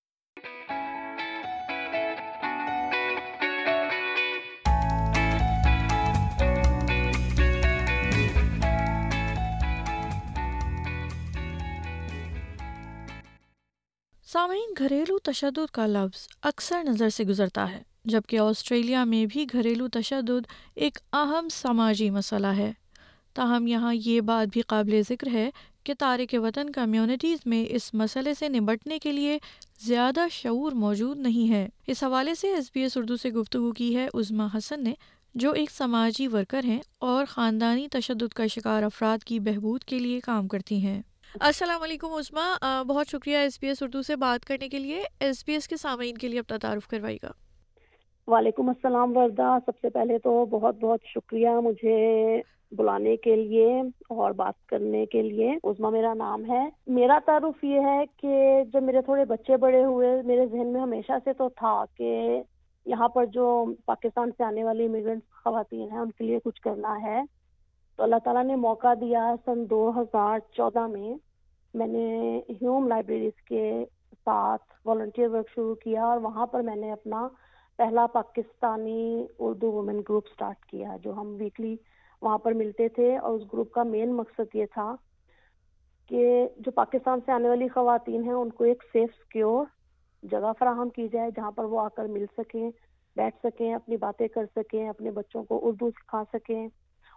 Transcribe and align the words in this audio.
سامعین، 14.35 14.75
گھریلو 14.79 15.19
تشدد 15.19 15.71
کا 15.73 15.87
لفظ 15.87 16.27
اکثر 16.43 16.83
نظر 16.85 17.09
سے 17.09 17.25
گزرتا 17.25 17.71
ہے، 17.71 17.83
جبکہ 18.05 18.39
آسٹریلیا 18.39 19.05
میں 19.05 19.27
بھی 19.27 19.47
گھریلو 19.53 19.89
تشدد 19.89 20.47
ایک 20.75 20.99
اہم 21.13 21.49
سماجی 21.49 22.11
مسئلہ 22.11 22.47
ہے۔ 22.47 22.73
تاہم، 23.35 23.67
یہاں 23.67 23.95
یہ 23.95 24.21
بات 24.21 24.49
بھی 24.53 24.61
قابل 24.61 25.01
ذکر 25.09 25.27
ہے 25.33 25.51
کہ 25.85 25.95
تارک 25.99 26.35
وطن 26.43 26.71
کمیونٹیز 26.71 27.39
میں 27.47 27.67
اس 27.69 27.95
مسئلے 27.95 28.35
سے 28.35 28.49
نمٹنے 28.49 28.99
کے 28.99 29.13
لیے 29.13 29.39
زیادہ 29.87 30.21
شعور 30.31 30.73
موجود 30.73 31.19
نہیں 31.19 31.51
ہے۔ 31.51 31.69
اس 31.87 32.03
حوالے 32.03 32.35
سے 32.35 32.55
ایس 32.55 32.71
بی 32.75 32.81
ایس 32.81 32.97
اردو 32.97 33.17
سے 33.17 33.31
گفتگو 33.31 33.73
کی 33.73 33.97
ہے 33.97 34.09
عظما 34.15 34.47
حسن 34.55 34.85
نے، 34.85 34.95
جو 35.35 35.53
ایک 35.53 35.71
سماجی 35.71 36.27
ورکر 36.27 36.65
ہیں 36.65 36.81
اور 36.99 37.25
خاندانی 37.29 37.89
تشدد 37.89 38.33
کا 38.33 38.47
شکار 38.47 38.83
افراد 38.83 39.25
کی 39.25 39.41
بہبود 39.41 39.85
کے 39.85 39.99
لیے 39.99 40.21
کام 40.21 40.49
کرتی 40.49 40.77
ہیں۔ 40.87 41.03
السلام 41.41 41.83
علیکم 41.83 42.07
عظما 42.07 42.83
بہت 42.83 43.07
شکریہ 43.07 43.37
ایس 43.37 43.59
بی 43.61 43.69
ایس 43.69 43.83
اردو 43.83 44.03
سے 44.03 44.17
بات 44.17 44.45
کرنے 44.45 44.69
کے 44.69 44.79
لیے۔ 44.79 45.03
ایس 45.21 45.45
بی 45.47 45.53
ایس 45.53 45.69
کے 45.69 45.77
سامعین 45.77 46.19
کے 46.19 46.29
لیے 46.29 46.39
اپنا 46.39 46.57
تعارف 46.57 46.89
کروائے 46.89 47.19
گا۔ 47.23 47.31
وعلیکم 48.27 48.69
السلام 48.69 49.17
وردہ۔ 49.17 49.57
سب 49.67 49.73
سے 49.83 49.91
پہلے 49.91 50.19
تو 50.19 50.47
بہت 50.47 50.77
بہت 50.77 51.01
شکریہ 51.05 51.49
مجھے 51.49 52.41
بلانے 52.73 53.17
کے 53.17 53.37
لیے 53.37 53.81
اور 54.09 54.31
بات 54.31 54.69
کرنے 54.69 55.07
کے 55.07 55.23
لیے۔ 55.23 55.57
عظما 55.65 55.89
میرا 55.89 56.15
نام 56.15 56.45
ہے۔ 56.45 56.69
میرا 56.87 57.19
تعارف 57.27 57.65
یہ 57.65 57.81
ہے 57.81 58.05
کہ 58.17 58.63
جب 58.73 58.83
میرے 58.83 59.03
تھوڑے 59.03 59.25
بچے 59.25 59.57
بڑے 59.57 59.85
ہوئے، 59.85 60.23
میرے 60.23 60.47
ذہن 60.47 60.67
میں 60.67 60.81
ہمیشہ 60.81 61.13
سے 61.25 61.33
تو 61.33 61.49
تھا 61.49 61.85
کہ 61.97 62.43
یہاں 62.87 63.09
پر 63.09 63.27
جو 63.27 63.65
پاکستان 63.85 64.31
سے 64.37 64.45
آنے 64.45 64.65
والی 64.65 64.85
امیگرینٹ 64.85 65.23
خواتین 65.45 65.91
ہیں، 65.93 65.99
ان 65.99 66.11
کے 66.11 66.25
لیے 66.25 66.39
کچھ 66.45 66.61
کرنا 66.61 67.03
ہے۔ 67.03 67.23
تو 67.97 68.03
اللہ 68.03 68.17
تعالیٰ 68.25 68.45
نے 68.45 68.57
موقع 68.57 68.95
دیا 69.01 69.35
سن 69.45 69.71
دو 69.71 69.93
ہزار 69.97 70.39
چودہ 70.53 70.87
میں۔ 70.87 71.15
میں 71.75 71.87
نے 71.87 72.41
ہیوم 72.49 72.89
لائبریریز 72.89 73.43
کے 73.43 73.85
ساتھ 74.25 74.63
والنٹیئر 74.85 75.29
ورک 75.29 75.49
شروع 75.55 75.75
کیا 75.75 76.05
اور 76.05 76.21
وہاں 76.21 76.47
پر 76.47 76.61
میں 76.61 76.77
نے 76.77 76.93
اپنا 76.93 77.29
پہلا 77.77 78.07
Pakistani 78.07 79.27
Urdu 79.39 79.73
women 79.73 80.01
group 80.01 80.29
start 80.29 80.65
کیا 80.65 80.97
جو 81.03 81.13
ہم 81.13 81.35
ویکلی 81.39 81.77
وہاں 82.23 82.39
پر 82.39 82.53
ملتے 82.53 82.89
تھے 82.89 83.17
اور 83.17 83.35
اس 83.35 83.53
گروپ 83.53 83.71
کا 83.71 83.83
مین 83.83 84.15
مقصد 84.15 84.55
یہ 84.55 84.67
تھا 84.73 84.95
کہ 86.09 86.49
جو 86.57 86.71
پاکستان 86.71 87.21
سے 87.27 87.33
آنے 87.33 87.49
والی 87.49 87.69
خواتین 87.69 88.25
ہیں، 88.25 88.33
ان 88.33 88.51
کو 88.51 88.65
ایک 88.65 88.85
سیف 88.93 89.11
سیکیور 89.19 89.65
جگہ 90.23 90.53
فراہم 90.59 90.89
کی 90.89 91.09
جائے 91.09 91.31
جہاں 91.37 91.51
پر 91.51 91.65
وہ 91.65 91.81
آ 91.81 91.89
کر 91.89 92.05
مل 92.05 92.25
سکیں، 92.39 92.71
بیٹھ 93.17 93.37
سکیں، 93.43 93.75
اپنی 93.75 93.97
باتیں 93.97 94.29
کر 94.29 94.45
سکیں، 94.57 94.89
اپنے 94.89 95.11
بچوں 95.11 95.43
کو 95.45 95.61
اردو 95.63 95.91
سکھا 95.91 96.23
سکیں۔ 96.33 96.69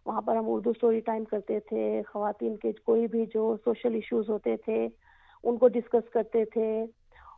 وہاں 0.08 0.22
پر 0.22 0.36
ہم 0.36 0.44
اردو 0.48 0.70
اسٹوری 0.70 1.00
ٹائم 1.00 1.24
کرتے 1.24 1.60
تھے، 1.60 2.02
خواتین 2.08 2.58
کے 2.58 2.72
کوئی 2.72 3.08
بھی 3.08 3.26
جو 3.34 3.56
سوشل 3.66 3.94
ایشوز 3.94 4.30
ہوتے 4.30 4.58
تھے، 4.58 4.88
ان 5.44 5.58
کو 5.58 5.68
ڈسکس 5.68 6.10
کرتے 6.10 6.46
تھے۔ 6.46 6.86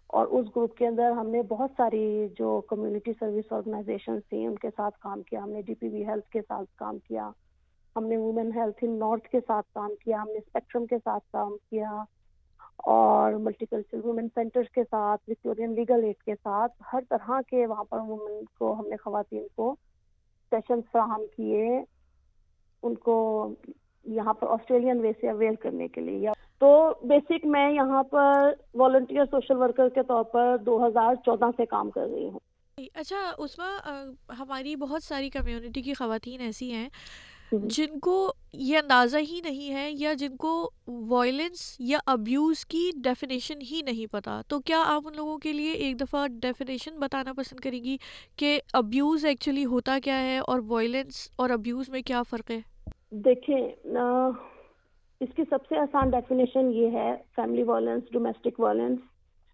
اور 0.07 0.27
اس 0.27 0.45
گروپ 0.55 0.75
کے 0.75 0.87
اندر 0.87 1.11
ہم 1.11 1.29
نے 1.29 1.41
بہت 1.41 1.71
ساری 1.77 2.27
جو 2.39 2.61
کمیونٹی 2.67 3.13
سروس 3.19 3.53
آرگنائزیشن 3.53 4.19
تھیں، 4.19 4.47
ان 4.47 4.55
کے 4.55 4.69
ساتھ 4.75 4.99
کام 4.99 5.21
کیا۔ 5.21 5.43
ہم 5.43 5.49
نے 5.49 5.61
ڈی 5.61 5.75
پی 5.75 5.87
وی 5.89 6.05
ہیلتھ 6.05 6.29
کے 6.29 6.41
ساتھ 6.41 6.75
کام 6.75 6.99
کیا۔ 6.99 7.31
ہم 7.95 8.05
نے 8.05 8.17
وومن 8.17 8.49
ہیلتھ 8.55 8.77
ان 8.81 8.99
نارتھ 8.99 9.29
کے 9.29 9.39
ساتھ 9.47 9.73
کام 9.73 9.91
کیا۔ 10.05 10.21
ہم 10.21 10.27
نے 10.27 10.37
اسپیکٹرم 10.37 10.85
کے 10.85 10.97
ساتھ 11.03 11.31
کام 11.31 11.51
کیا۔ 11.69 12.03
اور 12.77 13.33
ملٹی 13.33 13.65
کلچر 13.65 14.05
وومن 14.05 14.27
سینٹر 14.35 14.63
کے 14.63 14.83
ساتھ 14.83 15.21
وکٹورین 15.27 15.73
لیگل 15.73 16.03
ایڈ 16.03 16.23
کے 16.23 16.35
ساتھ۔ 16.35 16.81
ہر 16.93 16.99
طرح 17.09 17.41
کے 17.47 17.65
وہاں 17.65 17.83
پر 17.83 17.99
وومن 17.99 18.45
کو، 18.59 18.73
ہم 18.73 18.87
نے 18.87 18.95
خواتین 18.97 19.47
کو 19.55 19.75
سیشن 20.49 20.79
فراہم 20.91 21.21
کیے۔ 21.35 21.81
ان 22.83 22.95
کو 22.95 23.53
یہاں 24.05 24.33
پر 24.33 24.47
آسٹریلین 24.47 24.99
وے 24.99 25.11
سے 25.21 25.29
اویئر 25.29 25.55
کرنے 25.55 25.87
کے 25.87 26.01
لیے. 26.01 26.29
تو 26.59 26.93
بیسک 27.03 27.45
میں 27.45 27.71
یہاں 27.71 28.03
پر 28.03 28.53
والنٹیئر 28.73 29.25
سوشل 29.31 29.55
ورکر 29.55 29.89
کے 29.89 30.03
طور 30.03 30.23
پر 30.23 30.57
دو 30.57 30.87
ہزار 30.87 31.15
چودہ 31.15 31.45
سے 31.57 31.65
کام 31.65 31.89
کر 31.89 32.07
رہی 32.11 32.29
ہوں۔ 32.29 32.39
اچھا 32.93 33.31
اس 33.37 33.57
میں 33.57 33.91
ہماری 34.39 34.75
بہت 34.75 35.03
ساری 35.03 35.29
کمیونٹی 35.29 35.81
کی 35.81 35.93
خواتین 35.93 36.41
ایسی 36.41 36.71
ہیں 36.71 36.89
جن 37.51 37.99
کو 37.99 38.33
یہ 38.53 38.77
اندازہ 38.77 39.17
ہی 39.17 39.39
نہیں 39.43 39.73
ہے 39.73 39.91
یا 39.91 40.13
جن 40.13 40.35
کو 40.35 40.69
وائلنس 40.87 41.75
یا 41.79 41.97
ابیوز 42.05 42.65
کی 42.65 42.91
ڈیفینیشن 43.03 43.61
ہی 43.71 43.81
نہیں 43.85 44.11
پتا 44.11 44.41
تو 44.47 44.59
کیا 44.59 44.83
آپ 44.85 45.01
ان 45.05 45.13
لوگوں 45.15 45.37
کے 45.37 45.53
لیے 45.53 45.71
ایک 45.71 45.99
دفعہ 45.99 46.27
ڈیفینیشن 46.27 46.99
بتانا 46.99 47.33
پسند 47.33 47.59
کریں 47.59 47.83
گی 47.83 47.97
کہ 48.35 48.59
ابیوز 48.73 49.25
ایکچولی 49.25 49.65
ہوتا 49.65 49.97
کیا 50.03 50.21
ہے 50.21 50.37
اور 50.37 50.59
وائلنس 50.67 51.29
اور 51.35 51.49
ابیوز 51.49 51.89
میں 51.89 52.01
کیا 52.01 52.23
فرق 52.23 52.51
ہے؟ 52.51 52.59
دیکھیں 53.11 53.67
اس 55.21 55.29
کی 55.35 55.43
سب 55.49 55.65
سے 55.69 55.77
آسان 55.77 56.09
ڈیفینیشن 56.09 56.71
یہ 56.73 56.89
ہے 56.89 57.15
فیملی 57.35 57.63
وائلنس 57.63 58.03
ڈومیسٹک 58.11 58.59
وائلنس 58.59 58.99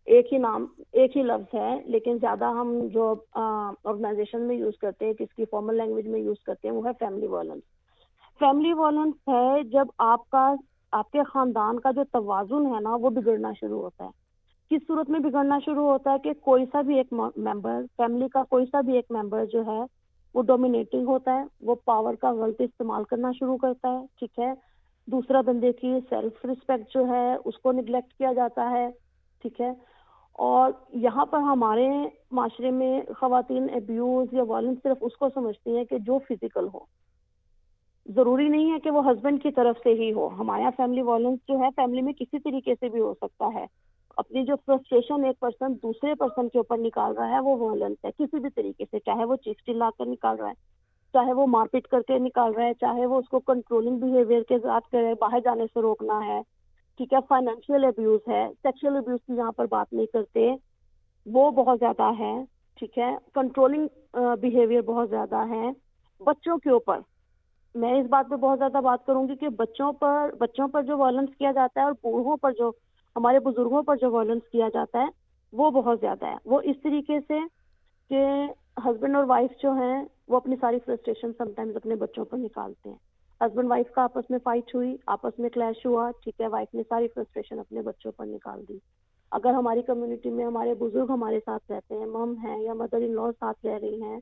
ایک 0.08 0.34
ہی 0.34 0.38
نام 0.38 0.66
ایک 0.92 1.18
ہی 1.18 1.22
لفظ 1.22 1.56
ہے 1.56 1.82
لیکن 1.86 2.18
زیادہ 2.22 2.46
ہم 2.46 2.88
جو 2.94 3.16
آرگنائزیشن 3.32 4.42
میں 4.42 4.56
یوز 4.56 4.74
کرتے 4.78 5.06
ہیں 5.06 5.14
کس 5.14 5.34
کی 5.36 5.46
فارمل 5.46 5.78
لینگویج 5.78 6.08
میں 6.08 6.20
یوز 6.20 6.44
کرتے 6.46 6.68
ہیں 6.68 6.76
وہ 6.76 6.86
ہے 6.86 6.92
فیملی 7.00 7.28
وائلنس 7.28 7.64
فیملی 8.40 8.74
وائلنس 8.74 9.14
ہے 9.28 9.64
جب 9.64 9.86
آپ 9.98 10.30
کا، 10.30 10.54
آپ 10.92 11.12
کے 11.12 11.24
خاندان 11.24 11.80
کا 11.80 11.92
جو 11.92 12.04
توازن 12.12 12.66
ہے 12.66 12.80
نا 12.80 12.96
وہ 12.96 13.10
بگڑنا 13.10 13.52
شروع 13.60 13.82
ہوتا 13.82 14.06
ہے۔ 14.06 14.10
کس 14.70 14.88
صورت 14.88 15.10
میں 15.10 15.20
بگڑنا 15.20 15.60
شروع 15.66 15.86
ہوتا 15.86 16.12
ہے 16.12 16.20
کہ 16.20 16.34
کوئی 16.42 16.66
سا 16.72 16.82
بھی 16.82 16.98
ایک 16.98 17.14
ممبر 17.38 17.82
فیملی 17.98 18.28
کا 18.28 18.44
کوئی 18.44 18.66
سا 18.66 18.82
بھی 18.82 18.94
ایک 18.94 19.06
ممبر 19.10 19.46
جو 19.46 19.66
ہے 19.66 19.80
وہ 20.34 20.42
ڈومینیٹنگ 20.44 21.08
ہوتا 21.08 21.34
ہے، 21.34 21.44
وہ 21.62 21.76
پاور 21.86 22.14
کا 22.14 22.34
غلط 22.34 22.62
استعمال 22.62 23.04
کرنا 23.04 23.32
شروع 23.32 23.58
کرتا 23.58 24.00
ہے، 24.00 24.06
ٹھیک 24.20 24.40
ہے؟ 24.40 24.54
دوسرا 25.08 25.42
بندے 25.42 25.72
کی 25.72 25.94
سیلف 26.10 26.46
رسپیکٹ 26.46 26.94
جو 26.94 27.08
ہے 27.08 27.36
اس 27.46 27.58
کو 27.58 27.72
نگلیکٹ 27.72 28.14
کیا 28.14 28.34
جاتا 28.34 28.70
ہے، 28.70 28.90
ٹھیک 29.42 29.62
ہے؟ 29.62 29.74
اور 30.34 30.72
یہاں 30.90 31.26
پر 31.26 31.40
ہمارے 31.40 31.90
معاشرے 32.32 32.72
میں 32.72 33.02
خواتین 33.20 33.68
ابیوز 33.74 34.34
یا 34.34 34.44
وائلنس 34.44 34.78
صرف 34.84 34.98
اس 35.02 35.18
کو 35.18 35.28
سمجھتی 35.34 35.78
ہیں 35.78 35.86
کہ 35.86 35.98
جو 35.98 36.20
فزیکل 36.20 36.68
ہو۔ 36.74 37.05
ضروری 38.06 38.48
نہیں 38.48 38.72
ہے 38.72 38.80
کہ 38.80 38.92
وہ 38.92 39.02
ہسبینڈ 39.06 39.42
کی 39.44 39.52
طرف 39.52 39.76
سے 39.84 39.94
ہی 40.00 40.12
ہو۔ 40.14 40.28
ہمارے 40.28 40.62
یہاں 40.62 40.72
فیملی 40.78 41.02
وائلنس 41.02 41.40
جو 41.48 41.60
ہے 41.60 41.70
فیملی 41.76 42.02
میں 42.02 42.14
کسی 42.14 42.40
طریقے 42.40 42.74
سے 42.80 42.90
بھی 42.90 43.00
ہو 43.00 43.14
سکتا 43.14 43.50
ہے۔ 43.54 43.66
اپنی 44.18 44.44
جو 44.46 44.56
فرسٹریشن 44.66 45.24
ایک 45.26 45.40
پرسن 45.40 45.74
دوسرے 45.84 46.14
پرسن 46.16 46.50
کے 46.50 46.58
اوپر 46.58 46.78
نکال 46.78 47.18
رہا 47.18 47.30
ہے 47.30 47.40
وہ 47.40 47.56
وائلنس 47.58 48.06
ہے۔ 48.06 48.12
کسی 48.18 48.40
بھی 48.40 48.50
طریقے 48.56 48.86
سے، 48.92 49.00
چاہے 49.00 49.26
وہ 49.26 49.36
چیخ 49.36 49.64
چلا 49.66 49.90
کر 49.98 50.06
نکال 50.06 50.36
رہا 50.40 50.50
ہے، 50.50 50.54
چاہے 51.14 51.34
وہ 51.34 51.48
مار 51.48 51.68
پیٹ 51.72 51.88
کر 51.88 52.02
کے 52.02 52.18
نکال 52.20 52.54
رہا 52.54 52.66
ہے، 52.66 52.74
چاہے 52.74 53.06
وہ 53.06 53.18
اس 53.20 53.28
کو 53.30 53.40
کنٹرولنگ 53.40 54.00
بہیویئر 54.00 54.44
کے 54.44 54.60
ساتھ 54.60 54.90
کرے، 54.92 55.14
باہر 55.20 55.40
جانے 55.40 55.66
سے 55.74 55.82
روکنا 55.82 56.20
ہے، 56.26 56.42
ٹھیک 57.00 57.14
ہے 57.14 57.20
فائنینشیل 57.30 57.86
ابیوز 57.86 58.20
ہے 58.28 58.48
سیکشل 58.64 58.96
ابیوز 58.98 59.20
کی 59.28 59.34
یہاں 59.34 59.52
پر 59.52 59.66
بات 59.70 59.94
نہیں 59.94 60.06
کرتے۔ 60.14 60.52
وہ 61.26 61.50
بہت 61.52 61.80
زیادہ 61.80 62.12
ہے 62.20 62.34
ٹھیک 62.80 62.98
ہے 62.98 63.12
کنٹرولنگ 63.34 63.88
بہیویئر 64.42 64.82
بہت 64.82 65.10
زیادہ 65.10 65.48
ہے 65.50 65.70
بچوں 66.22 66.58
کے 66.58 66.70
اوپر۔ 66.70 67.00
میں 67.76 67.94
اس 67.94 68.08
بات 68.10 68.30
پہ 68.30 68.36
بہت 68.36 68.58
زیادہ 68.58 68.82
بات 68.84 69.06
کروں 69.06 69.28
گی 69.28 69.36
کہ 69.36 69.50
بچوں 69.50 69.94
پر 69.94 70.30
بچوں 70.40 70.68
پر 70.68 70.84
جو 70.84 70.98
وائلنس 70.98 71.30
کیا 71.38 71.52
جاتا 71.52 71.80
ہے 71.80 71.86
اور 71.86 71.92
بوڑھوں 71.92 72.38
پر 72.38 72.52
جو، 72.52 72.72
ہمارے 73.16 73.40
بزرگوں 73.40 73.84
پر 73.84 73.96
جو 73.96 74.12
وائلنس 74.12 74.50
کیا 74.52 74.70
جاتا 74.74 75.00
ہے، 75.00 75.06
وہ 75.54 75.72
بہت 75.72 76.00
زیادہ 76.00 76.26
ہے۔ 76.26 76.36
وہ 76.46 76.62
اس 76.64 76.76
طریقے 76.84 77.20
سے 77.28 77.40
کہ 78.10 78.26
ہسبینڈ 78.86 79.16
اور 79.16 79.24
وائف 79.28 79.62
جو 79.62 79.72
ہیں، 79.72 80.06
وہ 80.28 80.36
اپنی 80.36 80.56
ساری 80.62 80.80
فرسٹریشن 80.86 81.32
سم 81.38 81.54
ٹائمز 81.56 81.76
اپنے 81.76 81.96
بچوں 81.96 82.26
پر 82.26 82.38
نکالتے 82.38 82.90
ہیں۔ 82.90 82.98
ہسبینڈ 83.42 83.70
وائف 83.70 83.92
کا 83.92 84.04
آپس 84.04 84.30
میں 84.30 84.40
فائٹ 84.44 84.76
ہوئی، 84.76 84.98
آپس 85.08 85.40
میں 85.40 85.50
کلیش 85.50 85.86
ہوا، 85.86 86.12
ٹھیک 86.24 86.42
ہے 86.42 86.48
وائف 86.48 86.76
نے 86.76 86.82
ساری 86.90 87.08
فرسٹریشن 87.08 87.60
اپنے 87.60 87.82
بچوں 87.82 88.12
پر 88.12 88.26
نکال 88.26 88.64
دی۔ 88.70 88.78
اگر 89.32 89.50
ہماری 89.50 89.82
کمیونٹی 89.82 90.30
میں 90.30 90.46
ہمارے 90.46 90.74
بزرگ 90.74 91.06
ہمارے 91.10 91.40
ساتھ 91.46 91.72
رہتے 91.72 91.96
ہیں 91.96 92.06
مم 92.06 92.34
ہیں 92.44 92.62
یا 92.62 92.74
مدر 92.74 92.98
ان 92.98 93.16
لا 93.16 93.32
ساتھ 93.40 93.66
رہ 93.66 93.78
رہی 93.82 94.02
ہیں 94.02 94.20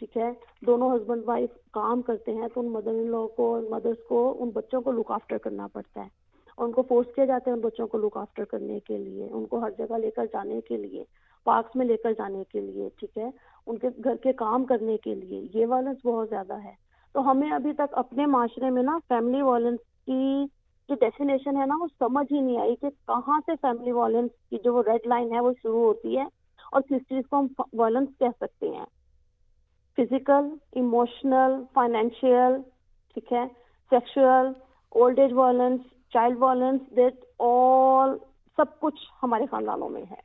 ٹھیک 0.00 0.16
ہے، 0.16 0.30
دونوں 0.66 0.96
ہسبینڈ 0.96 1.22
وائف 1.26 1.50
کام 1.72 2.02
کرتے 2.02 2.34
ہیں 2.34 2.48
تو 2.54 2.60
ان 2.60 2.66
مدر 2.66 2.90
ان 2.90 3.10
لا 3.10 3.26
کو 3.36 3.60
مدرس 3.70 3.96
کو، 4.08 4.36
ان 4.38 4.50
بچوں 4.50 4.80
کو 4.80 4.92
لک 4.92 5.10
آفٹر 5.10 5.38
کرنا 5.38 5.66
پڑتا 5.66 6.00
ہے۔ 6.00 6.08
اور 6.56 6.66
ان 6.66 6.72
کو 6.72 6.82
فورس 6.82 7.14
کیا 7.14 7.24
جاتا 7.24 7.50
ہے 7.50 7.54
ان 7.54 7.60
بچوں 7.60 7.86
کو 7.86 7.98
لک 7.98 8.16
آفٹر 8.16 8.44
کرنے 8.44 8.80
کے 8.80 8.98
لیے، 8.98 9.28
ان 9.30 9.46
کو 9.46 9.58
ہر 9.58 9.70
جگہ 9.78 9.98
لے 9.98 10.10
کر 10.10 10.24
جانے 10.32 10.60
کے 10.60 10.76
لیے 10.76 11.04
پارکس 11.44 11.76
میں 11.76 11.86
لے 11.86 11.96
کر 11.96 12.12
جانے 12.12 12.44
کے 12.52 12.60
لیے، 12.60 12.88
ٹھیک 12.96 13.18
ہے۔ 13.18 13.30
ان 13.66 13.78
کے 13.78 13.88
گھر 14.04 14.16
کے 14.16 14.32
کام 14.32 14.64
کرنے 14.64 14.96
کے 14.96 15.14
لیے، 15.14 15.46
یہ 15.54 15.66
وائلنس 15.66 15.96
بہت 16.04 16.28
زیادہ 16.28 16.64
ہے۔ 16.64 16.72
تو 17.12 17.30
ہمیں 17.30 17.50
ابھی 17.50 17.72
تک 17.72 17.92
اپنے 17.92 18.26
معاشرے 18.26 18.70
میں 18.70 18.82
نا 18.82 18.98
فیملی 19.08 19.42
وائلنس 19.42 19.80
کی 20.06 20.44
جو 20.88 20.94
ڈیفینیشن 20.94 21.56
ہے 21.56 21.66
نا، 21.66 21.76
وہ 21.80 21.86
سمجھ 21.98 22.32
ہی 22.32 22.40
نہیں 22.40 22.58
آئی 22.58 22.76
کہ 22.76 22.90
کہاں 23.06 23.40
سے 23.46 23.52
فیملی 23.62 23.92
وائلنس 23.92 24.30
کی 24.50 24.56
جو 24.64 24.74
وہ 24.74 24.82
ریڈ 24.86 25.06
لائن 25.06 25.34
ہے 25.34 25.40
وہ 25.40 25.52
شروع 25.62 25.84
ہوتی 25.84 26.18
ہے 26.18 26.24
اور 26.72 26.80
کس 26.80 27.02
چیز 27.08 27.22
کو 27.30 27.38
ہم 27.38 27.46
وائلنس 27.72 28.08
کہہ 28.18 28.36
سکتے 28.40 28.68
ہیں۔ 28.68 28.84
فزیکل، 30.00 30.54
ایموشنل 30.72 31.62
فائنینشیل 31.72 32.62
ٹھیک 33.14 33.32
ہے 33.32 33.44
sexual 33.90 34.46
old 34.90 35.18
age 35.18 35.32
violence, 35.32 35.80
child 36.12 36.36
violence, 36.38 36.96
that 36.96 37.14
all 37.38 38.10
سب 38.56 38.80
کچھ 38.80 39.00
ہمارے 39.22 39.46
خاندانوں 39.50 39.88
میں 39.88 40.02
ہے۔ 40.10 40.20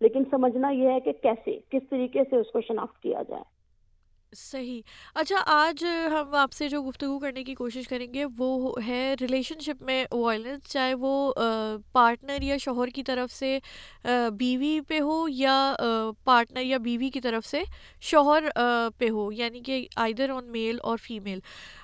لیکن 0.00 0.22
سمجھنا 0.30 0.70
یہ 0.70 0.90
ہے 0.90 1.00
کہ 1.00 1.12
کیسے، 1.12 1.58
کس 1.70 1.88
طریقے 1.90 2.20
سے 2.30 2.36
اس 2.36 2.52
کو 2.52 2.60
شناخت 2.60 3.02
کیا 3.02 3.22
جائے۔ 3.28 3.53
صحیح۔ 4.36 4.80
اچھا 5.14 5.36
آج 5.46 5.84
ہم 6.12 6.34
آپ 6.34 6.52
سے 6.52 6.68
جو 6.68 6.82
گفتگو 6.82 7.18
کرنے 7.18 7.44
کی 7.44 7.54
کوشش 7.54 7.88
کریں 7.88 8.12
گے، 8.14 8.24
وہ 8.38 8.72
ہے 8.86 9.14
ریلیشن 9.20 9.60
شپ 9.60 9.82
میں 9.82 10.04
وائلنس 10.12 10.68
چاہے 10.72 10.94
وہ 10.94 11.32
پارٹنر 11.92 12.42
یا 12.42 12.56
شوہر 12.60 12.88
کی 12.94 13.02
طرف 13.02 13.32
سے 13.32 13.58
بیوی 14.38 14.80
پہ 14.88 15.00
ہو 15.00 15.26
یا 15.28 15.74
پارٹنر 16.24 16.60
یا 16.60 16.78
بیوی 16.78 17.10
کی 17.10 17.20
طرف 17.20 17.46
سے، 17.46 17.62
شوہر 18.02 18.48
پہ 18.98 19.10
ہو 19.10 19.30
یعنی 19.32 19.60
کہ 19.60 19.86
آئدر 19.96 20.30
آن 20.30 20.50
میل 20.52 20.78
اور 20.82 20.98
فیمیل 21.02 21.38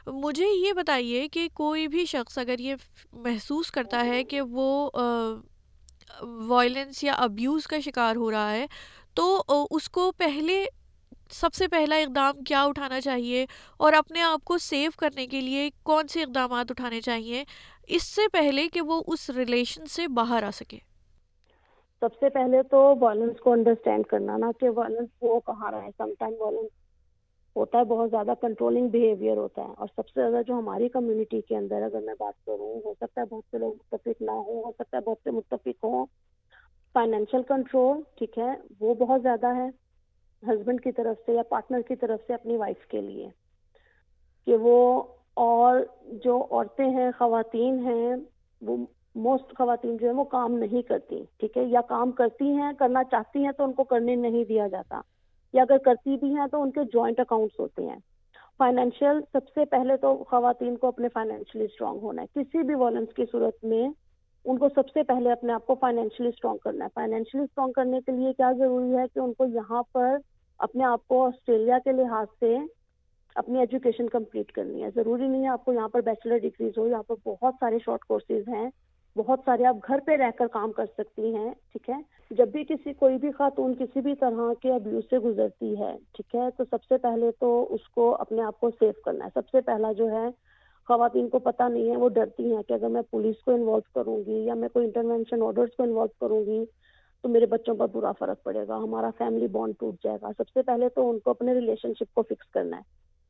مجھے 0.07 0.47
یہ 0.47 0.73
بتائیے 0.73 1.29
کہ 1.29 1.49
کوئی 1.55 1.87
بھی 1.89 2.05
شخص 2.07 2.39
اگر 2.39 2.59
یہ 2.59 2.75
محسوس 3.13 3.71
کرتا 3.71 4.05
ہے 4.07 4.23
کہ 4.25 4.41
وہ 4.41 4.89
وائلنس 6.49 7.03
یا 7.05 7.13
ابیوز 7.15 7.67
کا 7.67 7.81
شکار 7.81 8.17
ہو 8.17 8.31
رہا 8.31 8.53
ہے، 8.53 8.67
تو 9.15 9.67
اس 9.71 9.89
کو 9.91 10.11
پہلے 10.13 10.65
سب 11.31 11.55
سے 11.55 11.69
پہلا 11.69 11.97
اقدام 11.97 12.43
کیا 12.43 12.65
اٹھانا 12.65 13.01
چاہیے 13.01 13.47
اور 13.77 13.93
اپنے 13.93 14.23
آپ 14.23 14.45
کو 14.45 14.59
سیو 14.59 14.91
کرنے 14.99 15.27
کے 15.27 15.41
لیے 15.41 15.71
کون 15.83 16.07
سے 16.07 16.23
اقدامات 16.23 16.71
اٹھانے 16.71 17.01
چاہیے؟ 17.01 17.45
اس 17.89 18.03
سے 18.03 18.23
پہلے 18.33 18.69
کہ 18.69 18.81
وہ 18.81 19.03
اس 19.07 19.31
ریلیشن 19.31 19.87
سے 19.87 20.09
باہر 20.09 20.43
آ 20.43 20.51
سکے۔ 20.51 20.79
سب 22.01 22.09
سے 22.21 22.29
پہلے 22.29 22.63
تو 22.63 22.95
وائلنس 23.01 23.41
کو 23.41 23.53
انڈرسٹینڈ 23.53 24.07
کرنا 24.07 24.37
نا 24.37 24.51
کہ 24.61 24.69
وائلنس 24.69 25.09
وہ 25.23 25.41
کہاں 25.41 25.73
رہا 25.73 25.83
ہے۔ 25.83 25.89
سم 25.99 26.11
ٹائم 26.19 26.35
وائلنس 26.39 26.71
ہوتا 27.57 27.79
ہے، 27.79 27.85
بہت 27.85 28.11
زیادہ 28.11 28.33
کنٹرولنگ 28.41 28.89
بیہیویئر 28.89 29.37
ہوتا 29.37 29.63
ہے۔ 29.63 29.73
اور 29.79 29.89
سب 29.97 30.09
سے 30.09 30.21
زیادہ 30.21 30.43
جو 30.47 30.55
ہماری 30.55 30.89
کمیونٹی 30.89 31.41
کے 31.41 31.57
اندر 31.57 31.83
اگر 31.83 32.01
میں 32.01 32.15
بات 32.19 32.47
کروں، 32.47 32.81
ہو 32.85 32.95
سکتا 33.01 33.21
ہے 33.21 33.27
بہت 33.27 33.45
سے 33.51 33.59
لوگ 33.59 33.75
متفق 33.75 34.23
نہ 34.23 34.31
ہوں، 34.31 34.65
ہو 34.65 34.71
سکتا 34.79 34.97
ہے 34.97 35.03
بہت 35.03 35.17
سے 35.25 35.31
متفق 35.31 35.85
ہوں۔ 35.85 36.07
فائنینشیل 36.93 37.43
کنٹرول 37.43 37.97
ٹھیک 38.15 38.39
ہے، 38.39 38.51
وہ 38.81 38.95
بہت 38.95 39.23
زیادہ 39.23 39.47
ہے۔ 39.47 39.90
ہسبینڈ 40.43 40.81
کی 40.81 40.93
طرف 40.93 41.17
سے 41.27 41.33
یا 41.33 41.43
پارٹنر 41.49 41.81
کی 41.81 41.97
طرف 41.97 42.19
سے 42.27 42.35
اپنی 42.35 42.57
وائف 42.57 42.87
کے 42.87 43.01
لیے 43.01 43.29
کہ 44.47 44.57
وہ 44.57 45.03
اور 45.35 45.81
جو 46.05 46.47
عورتیں 46.51 46.91
ہیں، 46.91 47.11
خواتین 47.19 47.79
ہیں، 47.79 48.17
وہ 48.63 48.77
موسٹ 49.15 49.59
خواتین 49.59 49.97
جو 49.97 50.09
ہیں 50.09 50.17
وہ 50.17 50.25
کام 50.25 50.53
نہیں 50.53 50.83
کرتی، 50.83 51.25
ٹھیک 51.37 51.57
ہے؟ 51.57 51.65
یا 51.65 51.81
کام 51.81 52.11
کرتی 52.11 52.53
ہیں، 52.53 52.73
کرنا 52.79 53.05
چاہتی 53.05 53.45
ہیں 53.45 53.53
تو 53.53 53.65
ان 53.65 53.73
کو 53.73 53.85
کرنے 53.85 54.15
نہیں 54.15 54.45
دیا 54.45 54.69
جاتا۔ 54.69 55.01
یا 55.53 55.63
اگر 55.63 55.79
کرتی 55.79 56.17
بھی 56.17 56.35
ہیں 56.35 56.47
تو 56.51 56.63
ان 56.63 56.71
کے 56.71 56.81
جوائنٹ 56.93 57.21
اکاؤنٹس 57.21 57.61
ہوتے 57.61 57.83
ہیں۔ 57.83 57.99
فائنینشیل 58.59 59.21
سب 59.33 59.49
سے 59.55 59.65
پہلے 59.65 59.97
تو 59.97 60.25
خواتین 60.31 60.77
کو 60.77 60.87
اپنے 60.87 61.09
فائنینشلی 61.09 61.65
اسٹرانگ 61.65 61.99
ہونا 61.99 62.23
ہے۔ 62.23 62.27
کسی 62.35 62.63
بھی 62.63 62.75
وائلنس 62.75 63.15
کی 63.15 63.25
صورت 63.33 63.65
میں 63.65 63.89
ان 64.45 64.59
کو 64.59 64.69
سب 64.75 64.89
سے 64.89 65.03
پہلے 65.03 65.33
اپنے 65.33 65.53
آپ 65.53 65.67
کو 65.67 65.75
فائنینشلی 65.75 66.29
اسٹرانگ 66.29 66.59
کرنا 66.59 66.85
ہے۔ 66.85 66.91
فائنینشلی 66.95 67.41
اسٹرانگ 67.41 67.73
کرنے 67.73 68.01
کے 68.07 68.13
لیے 68.13 68.33
کیا 68.33 68.53
ضروری 68.59 68.97
ہے 68.97 69.05
کہ 69.15 69.19
ان 69.19 69.33
کو 69.33 69.45
یہاں 69.45 69.83
پر 69.93 70.17
اپنے 70.61 70.85
آپ 70.85 71.09
کو 71.09 71.25
آسٹریلیا 71.27 71.79
کے 71.85 71.93
لحاظ 71.93 72.27
سے 72.41 72.57
اپنی 73.35 73.59
ایجوکیشن 73.59 74.09
کمپلیٹ 74.09 74.53
کرنی 74.53 74.83
ہے۔ 74.83 74.89
ضروری 74.95 75.29
نہیں 75.29 75.43
ہے 75.43 75.49
آپ 75.49 75.65
کو 75.65 75.73
یہاں 75.73 75.89
پر 75.89 76.01
بیچلر 76.01 76.39
ڈگریز 76.39 76.79
ہو، 76.79 76.89
یہاں 76.89 77.03
پر 77.03 77.15
بہت 77.25 77.55
سارے 77.61 77.79
شارٹ 77.85 78.05
کورسز 78.05 78.49
ہیں، 78.49 78.71
بہت 79.17 79.41
سارے 79.45 79.65
آپ 79.65 79.77
گھر 79.89 79.99
پہ 80.07 80.13
رہ 80.13 80.31
کر 80.39 80.47
کام 80.47 80.73
کر 80.73 80.85
سکتی 80.99 81.35
ہیں، 81.35 81.51
ٹھیک 81.73 81.91
ہے؟ 81.91 81.95
جب 82.31 82.49
بھی 82.49 82.65
کسی، 82.65 82.93
کوئی 82.93 83.19
بھی 83.19 83.31
خاتون 83.31 83.75
کسی 83.75 84.01
بھی 84.01 84.15
طرح 84.15 84.53
کے 84.63 84.73
ابیوز 84.73 85.05
سے 85.11 85.19
گزرتی 85.19 85.79
ہے، 85.79 85.97
ٹھیک 86.13 86.35
ہے؟ 86.35 86.51
تو 86.57 86.65
سب 86.71 86.85
سے 86.89 86.97
پہلے 86.97 87.31
تو 87.41 87.67
اس 87.71 87.89
کو 87.89 88.17
اپنے 88.19 88.43
آپ 88.43 88.61
کو 88.61 88.71
سیو 88.71 88.93
کرنا 89.05 89.25
ہے۔ 89.25 89.31
سب 89.35 89.49
سے 89.49 89.61
پہلا 89.61 89.93
جو 89.93 90.11
ہے، 90.11 90.27
خواتین 90.89 91.29
کو 91.29 91.39
پتہ 91.39 91.63
نہیں 91.63 91.91
ہے، 91.91 91.97
وہ 91.97 92.09
ڈرتی 92.09 92.55
ہیں 92.55 92.63
کہ 92.63 92.73
اگر 92.73 92.89
میں 92.89 93.03
پولیس 93.11 93.43
کو 93.45 93.55
انوالو 93.55 93.93
کروں 93.95 94.25
گی 94.27 94.39
یا 94.39 94.55
میں 94.55 94.69
کوئی 94.69 94.85
انٹرونشن 94.87 95.43
آرڈرس 95.43 95.77
کو 95.77 95.83
انوالو 95.83 96.27
کروں 96.27 96.47
گی 96.47 96.65
تو 97.23 97.29
میرے 97.29 97.47
بچوں 97.47 97.75
پر 97.75 97.87
برا 97.93 98.13
فرق 98.13 98.43
پڑے 98.43 98.69
گا، 98.69 98.77
ہمارا 98.77 99.11
فیملی 99.19 99.47
بانڈ 99.47 99.75
ٹوٹ 99.79 99.95
جائے 100.05 100.19
گا۔ 100.23 100.29
سب 100.37 100.49
سے 100.55 100.63
پہلے 100.63 100.89
تو 100.89 101.11
ان 101.11 101.19
کو 101.19 101.31
اپنے 101.31 101.55
ریلیشن 101.55 101.93
شپ 101.95 102.15
کو 102.15 102.23
فکس 102.23 102.51
کرنا 102.51 102.77
ہے۔ 102.77 102.83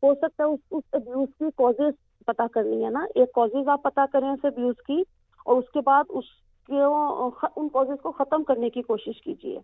ہو 0.03 0.15
سکتا 0.15 0.45
ہے 0.45 0.49
اس 0.71 0.85
ابیوز 0.93 1.29
کی 1.39 1.45
کازز 1.57 2.25
پتا 2.27 2.47
کرنی 2.55 2.85
ہے 2.85 2.91
نا۔ 2.91 3.07
ایک 3.15 3.33
کازز 3.33 3.69
آپ 3.69 3.83
پتا 3.83 4.05
کریں 4.13 4.29
اس 4.29 4.45
ابیوز 4.45 4.75
کی 4.87 5.03
اور 5.45 5.57
اس 5.57 5.71
کے 5.71 5.81
بعد 5.81 6.05
اس 6.09 6.25
کے 6.67 6.81
ان 7.57 7.69
کازز 7.69 8.03
کو 8.03 8.13
ختم 8.13 8.43
کرنے 8.43 8.71
کی 8.71 8.83
کوشش 8.83 9.23
کیجیے۔ 9.23 9.59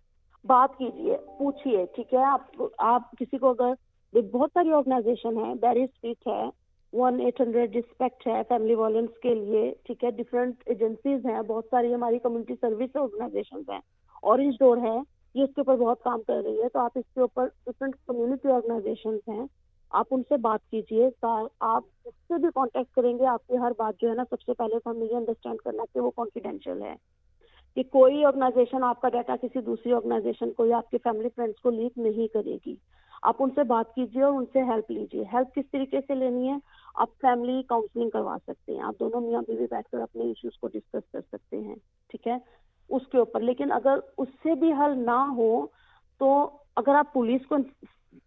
بات 0.45 0.79
کیجیے، 0.79 1.17
پوچھیے، 1.39 1.87
ٹھیک 1.95 2.15
ہے؟ 2.15 2.25
آپ 2.25 2.63
آپ 2.79 3.03
کسی 3.19 3.39
کو 3.39 3.51
اگر 3.51 4.21
بہت 4.33 4.51
ساری 4.55 4.73
آرگنائزیشن 4.73 5.37
ہے 5.37 5.55
بیری 5.55 5.83
اسٹریٹ 5.83 6.27
ہے 6.27 6.45
ون 6.93 7.21
ایٹ 7.21 7.41
ہنڈریڈ 7.41 7.77
رسپیکٹ 7.77 8.27
ہے 8.27 8.43
فیملی 8.49 8.75
والنس 8.75 9.19
کے 9.23 9.35
لیے، 9.35 9.75
ٹھیک 9.83 10.05
ہے؟ 10.05 10.11
ڈفرینٹ 10.11 10.55
ایجنسیز 10.67 11.27
ہیں، 11.27 11.43
بہت 11.43 11.65
ساری 11.71 11.95
ہماری 11.95 12.19
کمیونٹی 12.19 12.55
سروس 12.61 12.97
آرگنائزیشن 12.97 13.61
ہیں۔ 13.69 13.81
اورنج 14.27 14.55
ڈور 14.59 14.77
ہے 14.77 14.97
یہ 15.35 15.43
اس 15.43 15.55
کے 15.55 15.61
اوپر 15.61 15.77
بہت 15.77 16.03
کام 16.03 16.23
کر 16.23 16.43
رہی 16.45 16.63
ہے 16.63 16.69
تو 16.69 16.79
آپ 16.79 16.99
اس 16.99 17.05
کے 17.15 17.21
اوپر 17.21 17.49
ڈفرنٹ 17.67 17.97
کمیونٹی 18.07 18.51
آرگنائزیشن 18.51 19.17
ہیں 19.29 19.45
آپ 19.93 20.07
ان 20.11 20.23
سے 20.29 20.37
بات 20.37 20.71
کیجیے 20.71 21.09
آپ 21.25 21.85
اس 22.05 22.15
سے 22.29 22.39
بھی 22.39 22.49
کانٹیکٹ 22.55 22.95
کریں 22.95 23.13
گے 23.19 23.27
آپ 23.27 23.47
کی 23.47 23.57
ہر 23.57 23.73
بات 23.77 24.01
جو 24.01 24.09
ہے 24.09 24.15
نا 24.15 24.25
سب 24.31 24.41
سے 24.41 24.55
پہلے 24.55 24.79
تو 24.79 24.91
ہمیں 24.91 25.07
یہ 25.07 25.17
انڈرسٹینڈ 25.17 25.61
کرنا 25.61 25.85
کہ 25.95 26.01
وہ 26.01 26.11
کانفیڈینشیل 26.11 26.83
ہے 26.83 26.95
کہ 27.77 27.83
کوئی 27.91 28.25
آرگنائزیشن 28.25 28.85
آپ 28.85 29.01
کا 29.01 29.09
ڈیٹا 29.09 29.37
کسی 29.37 29.61
دوسری 29.61 29.93
آرگنائزیشن 29.93 30.53
کو 30.53 30.67
یا 30.67 30.77
آپ 30.77 30.91
کے 30.91 30.99
فیملی 30.99 31.29
فرینڈس 31.29 31.61
کو 31.61 31.71
لیک 31.71 31.99
نہیں 31.99 32.33
کرے 32.35 32.57
گی 32.67 32.75
آپ 33.23 33.43
ان 33.43 33.51
سے 33.51 33.63
بات 33.65 33.95
کیجیے 33.95 34.23
اور 34.23 34.33
ان 34.33 34.45
سے 34.53 34.63
ہیلپ 34.63 34.91
لیجیے 34.91 35.25
ہیلپ 35.33 35.55
کس 35.55 35.71
طریقے 35.73 36.01
سے 36.01 36.15
لینی 36.15 36.49
ہے 36.49 36.57
آپ 36.95 37.11
فیملی 37.21 37.63
کاؤنسلنگ 37.63 38.11
کروا 38.11 38.37
سکتے 38.47 38.73
ہیں 38.73 38.83
آپ 38.83 39.01
دونوں 39.01 39.21
میاں 39.21 39.43
بیوی 39.49 39.67
بیٹھ 39.67 39.89
کر 39.89 40.01
اپنے 40.01 40.25
ایشوز 40.25 40.59
کو 40.59 40.69
ڈسکس 40.69 41.11
کر 41.13 41.21
سکتے 41.23 41.61
ہیں 41.61 41.75
ٹھیک 42.11 42.27
ہے 42.29 42.37
اس 42.89 43.03
کے 43.13 43.19
اوپر۔ 43.19 43.41
لیکن 43.41 43.73
اگر 43.73 43.99
اس 44.19 44.29
سے 44.43 44.55
بھی 44.55 44.73
حل 44.73 44.99
نہ 44.99 45.25
ہو، 45.37 45.67
تو 46.19 46.51
اگر 46.77 46.95
آپ 46.95 47.13
پولیس 47.13 47.47
کو 47.47 47.57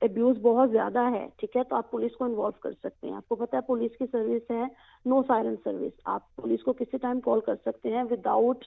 ابیوز 0.01 0.37
بہت 0.41 0.71
زیادہ 0.71 0.99
ہے، 1.11 1.27
ٹھیک 1.37 1.57
ہے، 1.57 1.63
تو 1.63 1.75
آپ 1.75 1.91
پولیس 1.91 2.15
کو 2.15 2.23
انوالو 2.25 2.59
کر 2.59 2.71
سکتے 2.71 3.07
ہیں۔ 3.07 3.15
آپ 3.15 3.29
کو 3.29 3.35
پتا 3.35 3.57
ہے، 3.57 3.61
پولیس 3.61 3.97
کی 3.97 4.05
سروس 4.11 4.51
ہے 4.51 4.63
نو 5.05 5.21
سائرن 5.27 5.55
سروس 5.63 5.91
آپ 6.05 6.35
پولیس 6.35 6.63
کو 6.63 6.73
کسی 6.73 6.97
ٹائم 6.97 7.19
کال 7.19 7.39
کر 7.39 7.55
سکتے 7.65 7.91
ہیں 7.91 8.03
وداؤٹ 8.11 8.65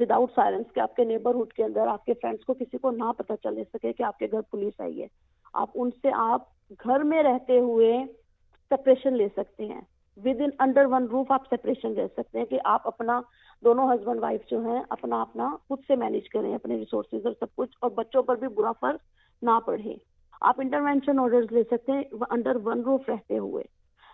وداؤٹ 0.00 0.30
سائرنس 0.34 0.72
کہ 0.74 0.80
آپ 0.80 0.96
کے 0.96 1.04
نیبرہڈ 1.04 1.52
کے 1.52 1.64
اندر، 1.64 1.86
آپ 1.86 2.04
کے 2.04 2.14
فرینڈس 2.14 2.44
کو 2.44 2.54
کسی 2.54 2.78
کو 2.78 2.90
نہ 2.90 3.12
پتہ 3.16 3.32
چلے 3.42 3.64
سکے 3.74 3.92
کہ 3.92 4.02
آپ 4.02 4.18
کے 4.18 4.26
گھر 4.30 4.40
پولیس 4.40 4.80
آئی 4.80 5.02
ہے۔ 5.02 5.06
آپ 5.52 5.70
ان 5.74 5.90
سے، 6.02 6.08
آپ 6.14 6.42
گھر 6.70 7.00
میں 7.00 7.22
رہتے 7.22 7.58
ہوئے 7.58 8.04
سپریشن 8.70 9.16
لے 9.16 9.28
سکتے 9.36 9.66
ہیں۔ 9.66 9.80
With 10.24 10.40
in 10.40 10.50
under 10.58 10.84
one 10.84 11.04
roof 11.04 11.32
آپ 11.32 11.42
سپریشن 11.50 11.92
لے 11.92 12.08
سکتے 12.08 12.38
ہیں 12.38 12.46
کہ 12.46 12.58
آپ 12.64 12.86
اپنا 12.86 13.20
دونوں 13.64 13.92
ہسبینڈ 13.92 14.20
وائف 14.20 14.40
جو 14.50 14.60
ہیں 14.60 14.82
اپنا 14.90 15.22
اپنا 15.22 15.56
خود 15.68 15.78
سے 15.86 15.96
مینیج 15.96 16.28
کریں، 16.28 16.54
اپنے 16.54 16.76
ریسورسز 16.76 17.26
اور 17.26 17.34
سب 17.40 17.56
کچھ 17.56 17.76
اور 17.80 17.90
بچوں 17.90 18.22
پر 18.22 18.36
بھی 18.36 18.48
برا 18.48 18.72
فرق 18.72 19.00
نہ 19.42 19.50
پڑے 19.66 19.94
آپ 20.40 20.60
انٹروینشن 20.60 21.18
آرڈر 21.18 21.40
لے 21.50 21.62
سکتے 21.62 21.92
ہیں 21.92 22.02
انڈر 22.30 22.56
ون 22.64 22.80
روف 22.80 23.00
رہتے 23.08 23.38
ہوئے۔ 23.38 23.64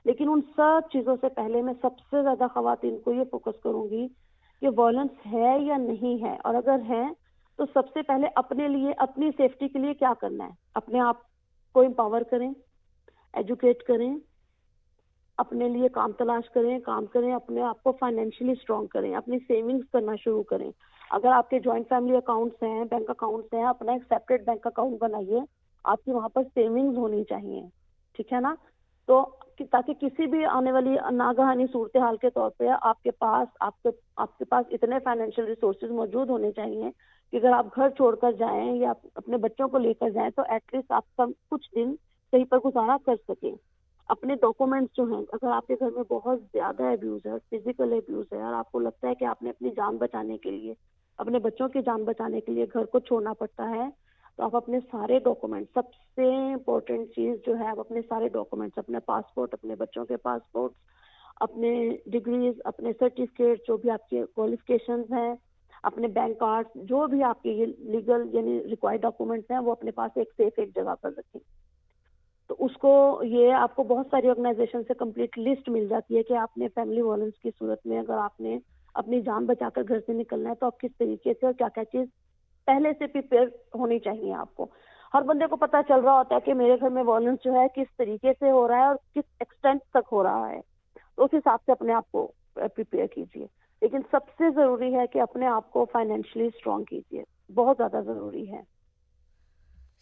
لیکن 0.04 0.28
ان 0.28 0.40
سب 0.56 0.80
چیزوں 0.92 1.16
سے 1.20 1.28
پہلے 1.28 1.62
میں 1.62 1.74
سب 1.82 1.98
سے 2.10 2.22
زیادہ 2.22 2.46
خواتین 2.54 2.98
کو 2.98 3.12
یہ 3.12 3.24
فوکس 3.30 3.62
کروں 3.62 3.90
گی 3.90 4.08
کہ 4.60 4.68
وائلنس 4.76 5.26
ہے 5.32 5.58
یا 5.58 5.76
نہیں 5.76 6.22
ہے۔ 6.24 6.36
اور 6.44 6.54
اگر 6.54 6.76
ہے 6.88 7.08
تو 7.56 7.64
سب 7.74 7.88
سے 7.94 8.02
پہلے 8.02 8.26
اپنے 8.34 8.68
لیے، 8.68 8.92
اپنی 8.96 9.30
سیفٹی 9.36 9.68
کے 9.68 9.78
لیے 9.78 9.94
کیا 9.94 10.12
کرنا 10.20 10.44
ہے؟ 10.44 10.50
اپنے 10.74 11.00
آپ 11.00 11.16
کو 11.72 11.80
امپاور 11.80 12.20
کریں 12.20 12.52
ایجوکیٹ 13.32 13.82
کریں۔ 13.82 14.16
اپنے 15.38 15.68
لیے 15.68 15.88
کام 15.88 16.12
تلاش 16.12 16.50
کریں، 16.50 16.78
کام 16.78 17.06
کریں، 17.06 17.32
اپنے 17.34 17.62
آپ 17.62 17.82
کو 17.82 17.92
فائنینشلی 17.92 18.52
اسٹرانگ 18.52 18.86
کریں، 18.86 19.14
اپنی 19.16 19.38
سیونگس 19.38 19.90
کرنا 19.92 20.16
شروع 20.24 20.42
کریں۔ 20.42 20.70
اگر 21.10 21.32
آپ 21.32 21.50
کے 21.50 21.58
جوائنٹ 21.58 21.88
فیملی 21.88 22.16
اکاؤنٹس 22.16 22.62
ہیں 22.62 22.84
بینک 22.84 23.10
اکاؤنٹس 23.10 23.54
ہیں، 23.54 23.64
اپنا 23.64 23.92
ایک 23.92 24.02
سیپریٹ 24.08 24.46
بینک 24.46 24.66
اکاؤنٹ 24.66 24.98
بنائیے، 25.00 25.40
آپ 25.84 26.04
کی 26.04 26.12
وہاں 26.12 26.28
پر 26.28 26.42
سیونگز 26.54 26.98
ہونی 26.98 27.24
چاہیے، 27.24 27.62
ٹھیک 28.14 28.32
ہے 28.32 28.40
نا؟ 28.40 28.54
تو 29.08 29.24
تاکہ 29.70 29.94
کسی 30.00 30.26
بھی 30.26 30.44
آنے 30.44 30.72
والی 30.72 30.96
ناگہانی 31.10 31.66
صورتحال 31.72 32.16
کے 32.16 32.30
طور 32.30 32.50
پہ 32.50 32.68
آپ 32.80 33.02
کے 33.02 33.10
پاس، 33.10 33.56
آپ 33.60 33.82
کے 33.82 33.88
آپ 34.16 34.38
کے 34.38 34.44
پاس 34.44 34.66
اتنے 34.70 34.98
فائنینشیل 35.04 35.44
ریسورسز 35.44 35.90
موجود 35.90 36.30
ہونے 36.30 36.52
چاہیے 36.52 36.90
کہ 37.32 37.36
اگر 37.36 37.52
آپ 37.52 37.66
گھر 37.76 37.88
چھوڑ 37.88 38.14
کر 38.14 38.32
جائیں 38.32 38.76
یا 38.76 38.92
اپنے 39.14 39.36
بچوں 39.36 39.68
کو 39.68 39.78
لے 39.78 39.94
کر 39.94 40.10
جائیں 40.10 40.30
تو 40.30 40.42
ایٹ 40.48 40.74
لیسٹ 40.74 40.92
آپ 40.92 41.22
کچھ 41.50 41.68
دن 41.74 41.94
کہیں 42.32 42.44
پر 42.44 42.58
گزارا 42.58 42.96
کر 43.06 43.14
سکیں۔ 43.28 43.54
اپنے 44.08 44.34
ڈاکومنٹس 44.36 44.96
جو 44.96 45.04
ہیں، 45.04 45.22
اگر 45.32 45.50
آپ 45.52 45.66
کے 45.66 45.74
گھر 45.80 45.90
میں 45.90 46.02
بہت 46.08 46.40
زیادہ 46.52 46.92
ابیوز 46.92 47.26
ہے 47.26 47.38
فزیکل 47.50 47.92
ابیوز 47.92 48.32
ہے، 48.32 48.42
اور 48.42 48.54
آپ 48.54 48.72
کو 48.72 48.78
لگتا 48.78 49.08
ہے 49.08 49.14
کہ 49.14 49.24
آپ 49.24 49.42
نے 49.42 49.50
اپنی 49.50 49.70
جان 49.76 49.96
بچانے 49.96 50.38
کے 50.38 50.50
لیے، 50.50 50.74
اپنے 51.18 51.38
بچوں 51.38 51.68
کی 51.68 51.82
جان 51.82 52.04
بچانے 52.04 52.40
کے 52.40 52.52
لیے 52.52 52.66
گھر 52.74 52.84
کو 52.84 52.98
چھوڑنا 53.00 53.32
پڑتا 53.32 53.68
ہے، 53.70 53.88
تو 54.38 54.42
آپ 54.42 54.56
اپنے 54.56 54.78
سارے 54.90 55.18
ڈاکومنٹ 55.18 55.66
سب 55.74 55.92
سے 56.16 56.28
امپورٹنٹ 56.52 57.10
چیز 57.14 57.36
جو 57.46 57.58
ہے، 57.58 57.66
آپ 57.68 57.80
اپنے 57.80 58.00
سارے 58.08 58.28
ڈاکومنٹس 58.28 58.78
اپنے 58.78 59.00
پاسپورٹ 59.06 59.54
اپنے 59.54 59.74
بچوں 59.76 60.04
کے 60.04 60.16
پاسپورٹ 60.16 60.72
اپنے 61.40 61.72
ڈگریز 62.06 62.60
اپنے 62.64 62.92
سرٹیفکیٹ 62.98 63.66
جو 63.66 63.76
بھی 63.76 63.90
آپ 63.90 64.08
کے 64.08 64.24
کوالیفکیشنز 64.34 65.12
ہیں، 65.12 65.34
اپنے 65.84 66.08
بینک 66.08 66.38
کارڈ 66.40 66.66
جو 66.88 67.06
بھی 67.06 67.22
آپ 67.24 67.42
کے 67.42 67.50
یہ 67.50 67.66
لیگل 67.92 68.28
یعنی 68.32 68.58
ریکوائرڈ 68.64 69.02
ڈاکومنٹس 69.02 69.50
ہیں، 69.50 69.58
وہ 69.58 69.72
اپنے 69.72 69.90
پاس 69.90 70.16
ایک 70.16 70.32
سیف 70.36 70.58
ایک 70.58 70.74
جگہ 70.74 70.94
پر 71.00 71.10
رکھیں۔ 71.18 71.40
تو 72.58 72.64
اس 72.64 72.76
کو 72.76 73.20
یہ 73.24 73.52
آپ 73.52 73.76
کو 73.76 73.82
بہت 73.82 74.06
ساری 74.10 74.28
آرگنائزیشن 74.28 74.82
سے 74.88 74.94
کمپلیٹ 74.94 75.38
لسٹ 75.38 75.68
مل 75.68 75.88
جاتی 75.88 76.16
ہے 76.16 76.22
کہ 76.22 76.34
آپ 76.34 76.58
نے 76.58 76.68
فیملی 76.68 77.00
وائلنس 77.00 77.38
کی 77.42 77.50
صورت 77.58 77.86
میں 77.86 77.98
اگر 77.98 78.14
آپ 78.14 78.40
نے 78.40 78.58
اپنی 78.94 79.20
جان 79.20 79.46
بچا 79.46 79.68
کر 79.74 79.82
گھر 79.88 80.00
سے 80.00 80.12
نکلنا 80.12 80.50
ہے 80.50 80.54
تو 80.54 80.66
آپ 80.66 80.80
کس 80.80 80.98
طریقے 80.98 81.32
سے 81.34 81.46
اور 81.46 81.54
کیا 81.54 81.68
کیا 81.68 81.84
چیز 81.84 82.08
پہلے 82.66 82.92
سے 82.98 83.06
پریپیئر 83.06 83.46
ہونی 83.74 83.98
چاہیے 83.98 84.34
آپ 84.34 84.54
کو۔ 84.54 84.66
ہر 85.14 85.22
بندے 85.22 85.46
کو 85.46 85.56
پتا 85.56 85.80
چل 85.88 86.00
رہا 86.00 86.18
ہوتا 86.18 86.34
ہے 86.34 86.40
کہ 86.40 86.54
میرے 86.54 86.76
گھر 86.80 86.88
میں 86.88 87.02
وائلنس 87.02 87.38
جو 87.44 87.52
ہے 87.52 87.66
کس 87.74 87.96
طریقے 87.96 88.32
سے 88.40 88.50
ہو 88.50 88.68
رہا 88.68 88.76
ہے 88.76 88.86
اور 88.86 88.94
کس 88.94 89.24
ایکسٹینٹ 89.40 89.80
تک 89.90 90.08
ہو 90.12 90.22
رہا 90.22 90.50
ہے۔ 90.50 90.60
تو 91.16 91.24
اس 91.24 91.30
حساب 91.34 91.58
سے 91.66 91.72
اپنے 91.72 91.92
آپ 91.92 92.12
کو 92.12 92.32
پریپیئر 92.54 93.06
کیجیے۔ 93.06 93.46
لیکن 93.80 93.98
سب 94.10 94.20
سے 94.38 94.44
ضروری 94.54 94.94
ہے 94.94 95.06
کہ 95.06 95.20
اپنے 95.20 95.46
آپ 95.46 95.70
کو 95.70 95.84
فائنینشلی 95.92 96.46
اسٹرانگ 96.46 96.84
کیجیے۔ 96.84 97.22
بہت 97.54 97.76
زیادہ 97.76 98.04
ضروری 98.04 98.52
ہے۔ 98.52 98.60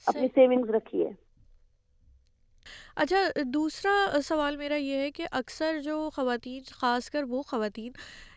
اپنی 0.07 0.27
سیونگز 0.35 0.71
رکھیے۔ 0.71 1.11
اچھا 3.01 3.17
دوسرا 3.45 4.21
سوال 4.25 4.57
میرا 4.57 4.75
یہ 4.75 4.95
ہے 4.95 5.11
کہ 5.11 5.27
اکثر 5.31 5.81
جو 5.81 6.11
خواتین، 6.17 6.63
خاص 6.71 7.11
کر 7.11 7.23
وہ 7.23 7.43
خواتین 7.43 7.93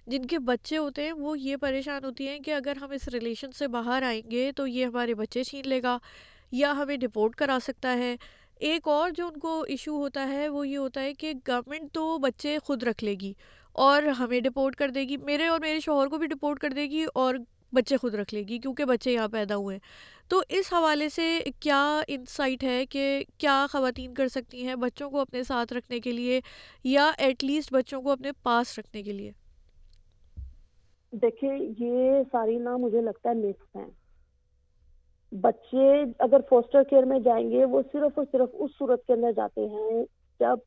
جن 0.07 0.25
کے 0.25 0.39
بچے 0.39 0.77
ہوتے 0.77 1.03
ہیں، 1.03 1.11
وہ 1.11 1.39
یہ 1.39 1.55
پریشان 1.55 2.05
ہوتی 2.05 2.27
ہیں 2.27 2.39
کہ 2.39 2.53
اگر 2.53 2.73
ہم 2.81 2.91
اس 2.91 3.07
ریلیشن 3.07 3.51
سے 3.51 3.67
باہر 3.67 4.03
آئیں 4.03 4.31
گے 4.31 4.51
تو 4.55 4.67
یہ 4.67 4.85
ہمارے 4.85 5.13
بچے 5.13 5.43
چھین 5.43 5.67
لے 5.69 5.83
گا 5.83 5.97
یا 6.51 6.71
ہمیں 6.71 6.97
ڈپورٹ 6.97 7.35
کرا 7.35 7.57
سکتا 7.63 7.97
ہے۔ 7.97 8.15
ایک 8.59 8.87
اور 8.87 9.11
جو 9.11 9.27
ان 9.27 9.39
کو 9.39 9.65
ایشو 9.67 9.95
ہوتا 9.95 10.27
ہے، 10.27 10.49
وہ 10.49 10.67
یہ 10.67 10.77
ہوتا 10.77 11.01
ہے 11.01 11.13
کہ 11.13 11.33
گورنمنٹ 11.47 11.91
تو 11.93 12.17
بچے 12.17 12.57
خود 12.63 12.83
رکھ 12.83 13.03
لے 13.03 13.15
گی 13.21 13.33
اور 13.71 14.03
ہمیں 14.03 14.39
ڈپورٹ 14.39 14.75
کر 14.75 14.89
دے 14.89 15.01
گی۔ 15.01 15.17
میرے 15.17 15.47
اور 15.47 15.59
میرے 15.59 15.79
شوہر 15.79 16.07
کو 16.07 16.17
بھی 16.17 16.27
ڈپورٹ 16.27 16.59
کر 16.59 16.69
دے 16.69 16.85
گی 16.85 17.05
اور 17.13 17.35
بچے 17.73 17.97
خود 17.97 18.13
رکھ 18.13 18.33
لے 18.33 18.43
گی 18.43 18.59
کیونکہ 18.59 18.85
بچے 18.85 19.11
یہاں 19.11 19.27
پیدا 19.27 19.55
ہوئے۔ 19.55 19.75
ہیں 19.75 20.22
تو 20.33 20.41
اس 20.49 20.73
حوالے 20.73 21.09
سے 21.09 21.39
کیا 21.59 22.01
انسائٹ 22.07 22.63
ہے 22.63 22.85
کہ 22.85 23.23
کیا 23.37 23.65
خواتین 23.71 24.13
کر 24.13 24.27
سکتی 24.27 24.67
ہیں 24.67 24.75
بچوں 24.75 25.09
کو 25.09 25.19
اپنے 25.19 25.43
ساتھ 25.43 25.73
رکھنے 25.73 25.99
کے 25.99 26.11
لیے 26.11 26.41
یا 26.83 27.11
ایٹ 27.17 27.43
لیسٹ 27.43 27.73
بچوں 27.73 28.01
کو 28.01 28.11
اپنے 28.11 28.31
پاس 28.43 28.79
رکھنے 28.79 29.03
کے 29.03 29.11
لیے؟ 29.11 29.31
دیکھیں 31.11 31.57
یہ 31.79 32.11
ساری 32.31 32.57
نا 32.57 32.77
مجھے 32.77 33.01
لگتا 33.01 33.29
ہے 33.29 33.33
مکس 33.33 33.75
ہیں۔ 33.75 33.87
بچے 35.35 36.03
اگر 36.19 36.37
فوسٹر 36.49 36.83
کیئر 36.83 37.03
میں 37.03 37.19
جائیں 37.19 37.51
گے، 37.51 37.65
وہ 37.65 37.81
صرف 37.91 38.11
اور 38.15 38.25
صرف 38.31 38.49
اس 38.53 38.71
صورت 38.79 39.07
کے 39.07 39.13
اندر 39.13 39.31
جاتے 39.31 39.61
ہیں 39.61 40.03
جب 40.39 40.57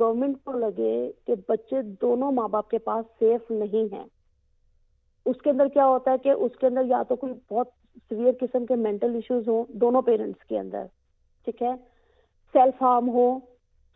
گورنمنٹ 0.00 0.36
کو 0.44 0.52
لگے 0.52 1.12
کہ 1.26 1.34
بچے 1.48 1.82
دونوں 1.82 2.32
ماں 2.32 2.48
باپ 2.48 2.70
کے 2.70 2.78
پاس 2.78 3.04
سیف 3.18 3.50
نہیں 3.50 3.94
ہیں۔ 3.94 4.04
اس 5.26 5.36
کے 5.44 5.50
اندر 5.50 5.68
کیا 5.68 5.86
ہوتا 5.86 6.10
ہے 6.10 6.18
کہ 6.18 6.28
اس 6.28 6.52
کے 6.60 6.66
اندر 6.66 6.82
یا 6.86 7.02
تو 7.02 7.16
کوئی 7.16 7.32
بہت 7.50 7.68
سویئر 8.00 8.32
قسم 8.40 8.66
کے 8.66 8.76
مینٹل 8.78 9.14
ایشوز 9.14 9.48
ہوں 9.48 9.64
دونوں 9.80 10.02
پیرنٹس 10.02 10.44
کے 10.44 10.58
اندر 10.58 10.84
ٹھیک 11.46 11.62
ہے 11.62 11.72
سیلف 12.54 12.82
ہارم 12.82 13.08
ہو 13.08 13.26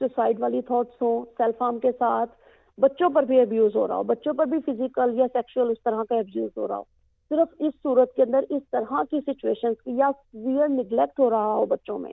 سوسائڈ 0.01 0.41
والی 0.41 0.61
تھاٹس 0.63 1.03
ہوں 1.03 1.25
سیلف 1.39 1.63
ہارم 1.63 1.79
کے 1.79 1.93
ساتھ 1.99 2.37
بچوں 2.79 3.09
پر 3.11 3.23
بھی 3.23 3.41
ابیوز 3.41 3.77
ہو 3.77 3.87
رہا 3.89 3.97
ہو 3.97 4.03
بچوں 4.05 4.35
پر 4.35 4.47
بھی 4.47 4.59
فزیکل 4.67 5.19
یا 5.19 5.27
سیکشل 5.33 5.71
اس 5.71 5.83
طرح 5.85 6.03
کا 6.09 6.17
ابیوز 6.17 6.51
ہو 6.57 6.69
رہا 6.69 6.77
ہو 6.79 6.85
صرف 7.31 7.49
اس 7.59 7.73
صورت 7.83 8.15
کے 8.17 8.23
اندر 8.23 8.45
اس 8.51 8.63
طرح 8.73 9.03
کی 9.11 9.21
سچویشن 9.23 9.75
کی 9.75 9.97
یا 9.97 10.11
سویئر 10.15 10.69
نگلیکٹ 10.71 11.21
ہو 11.21 11.31
رہا 11.31 11.53
ہو 11.55 11.67
بچوں 11.67 11.99
میں 11.99 12.13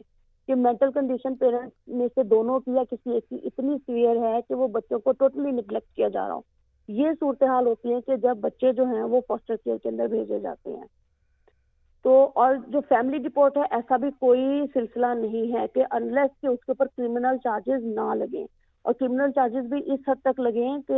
کہ 0.50 0.56
مینٹل 0.56 0.92
کنڈیشن 0.92 1.36
پیرنٹ 1.36 1.72
میں 1.90 2.08
سے 2.16 2.24
دونوں 2.26 2.60
کی 2.60 2.72
یا 2.72 2.84
کسی 2.92 3.14
ایک 3.14 3.30
کی 3.30 3.40
اتنی 3.44 3.78
سویئر 3.78 4.22
ہے 4.24 4.40
کہ 4.48 4.56
وہ 4.56 4.68
بچوں 4.72 5.00
کو 5.00 5.12
ٹوٹلی 5.12 5.52
نگلیکٹ 5.52 5.96
کیا 5.96 6.08
جا 6.08 6.28
رہا 6.28 6.36
ہو 6.36 6.42
یہ 6.90 7.12
صورتحال 7.20 7.68
ہوتی 7.68 7.94
ہے 7.94 8.02
کہ 8.02 8.16
جب 8.18 8.38
بچے 8.40 8.74
جو 8.74 8.86
ہیں 8.86 9.04
وہ 9.04 9.22
فاسٹر 9.28 9.56
کیئر 9.56 9.78
کے 9.78 9.90
اندر 9.90 10.08
بھیجے 10.08 10.40
جاتے 10.40 10.76
ہیں 10.76 10.86
تو 12.06 12.30
اور 12.36 12.56
جو 12.68 12.80
فیملی 12.90 13.28
رپورٹ 13.28 13.58
ہے، 13.58 13.62
ایسا 13.72 13.98
بھی 13.98 14.10
کوئی 14.20 14.62
سلسلہ 14.74 15.06
نہیں 15.06 15.54
ہے 15.54 15.66
کہ 15.74 15.84
انلیس 15.92 16.42
کہ 16.42 16.48
اس 16.48 16.66
کے 16.66 16.72
اوپر 16.72 16.86
کرمنل 16.98 17.38
چارجز 17.44 17.84
نہ 17.84 18.14
لگیں۔ 18.14 18.46
اور 18.82 18.94
کرمنل 18.94 19.32
چارجز 19.32 19.66
بھی 19.66 19.94
اس 19.94 20.00
حد 20.08 20.16
تک 20.24 20.40
لگیں 20.40 20.78
کہ 20.88 20.96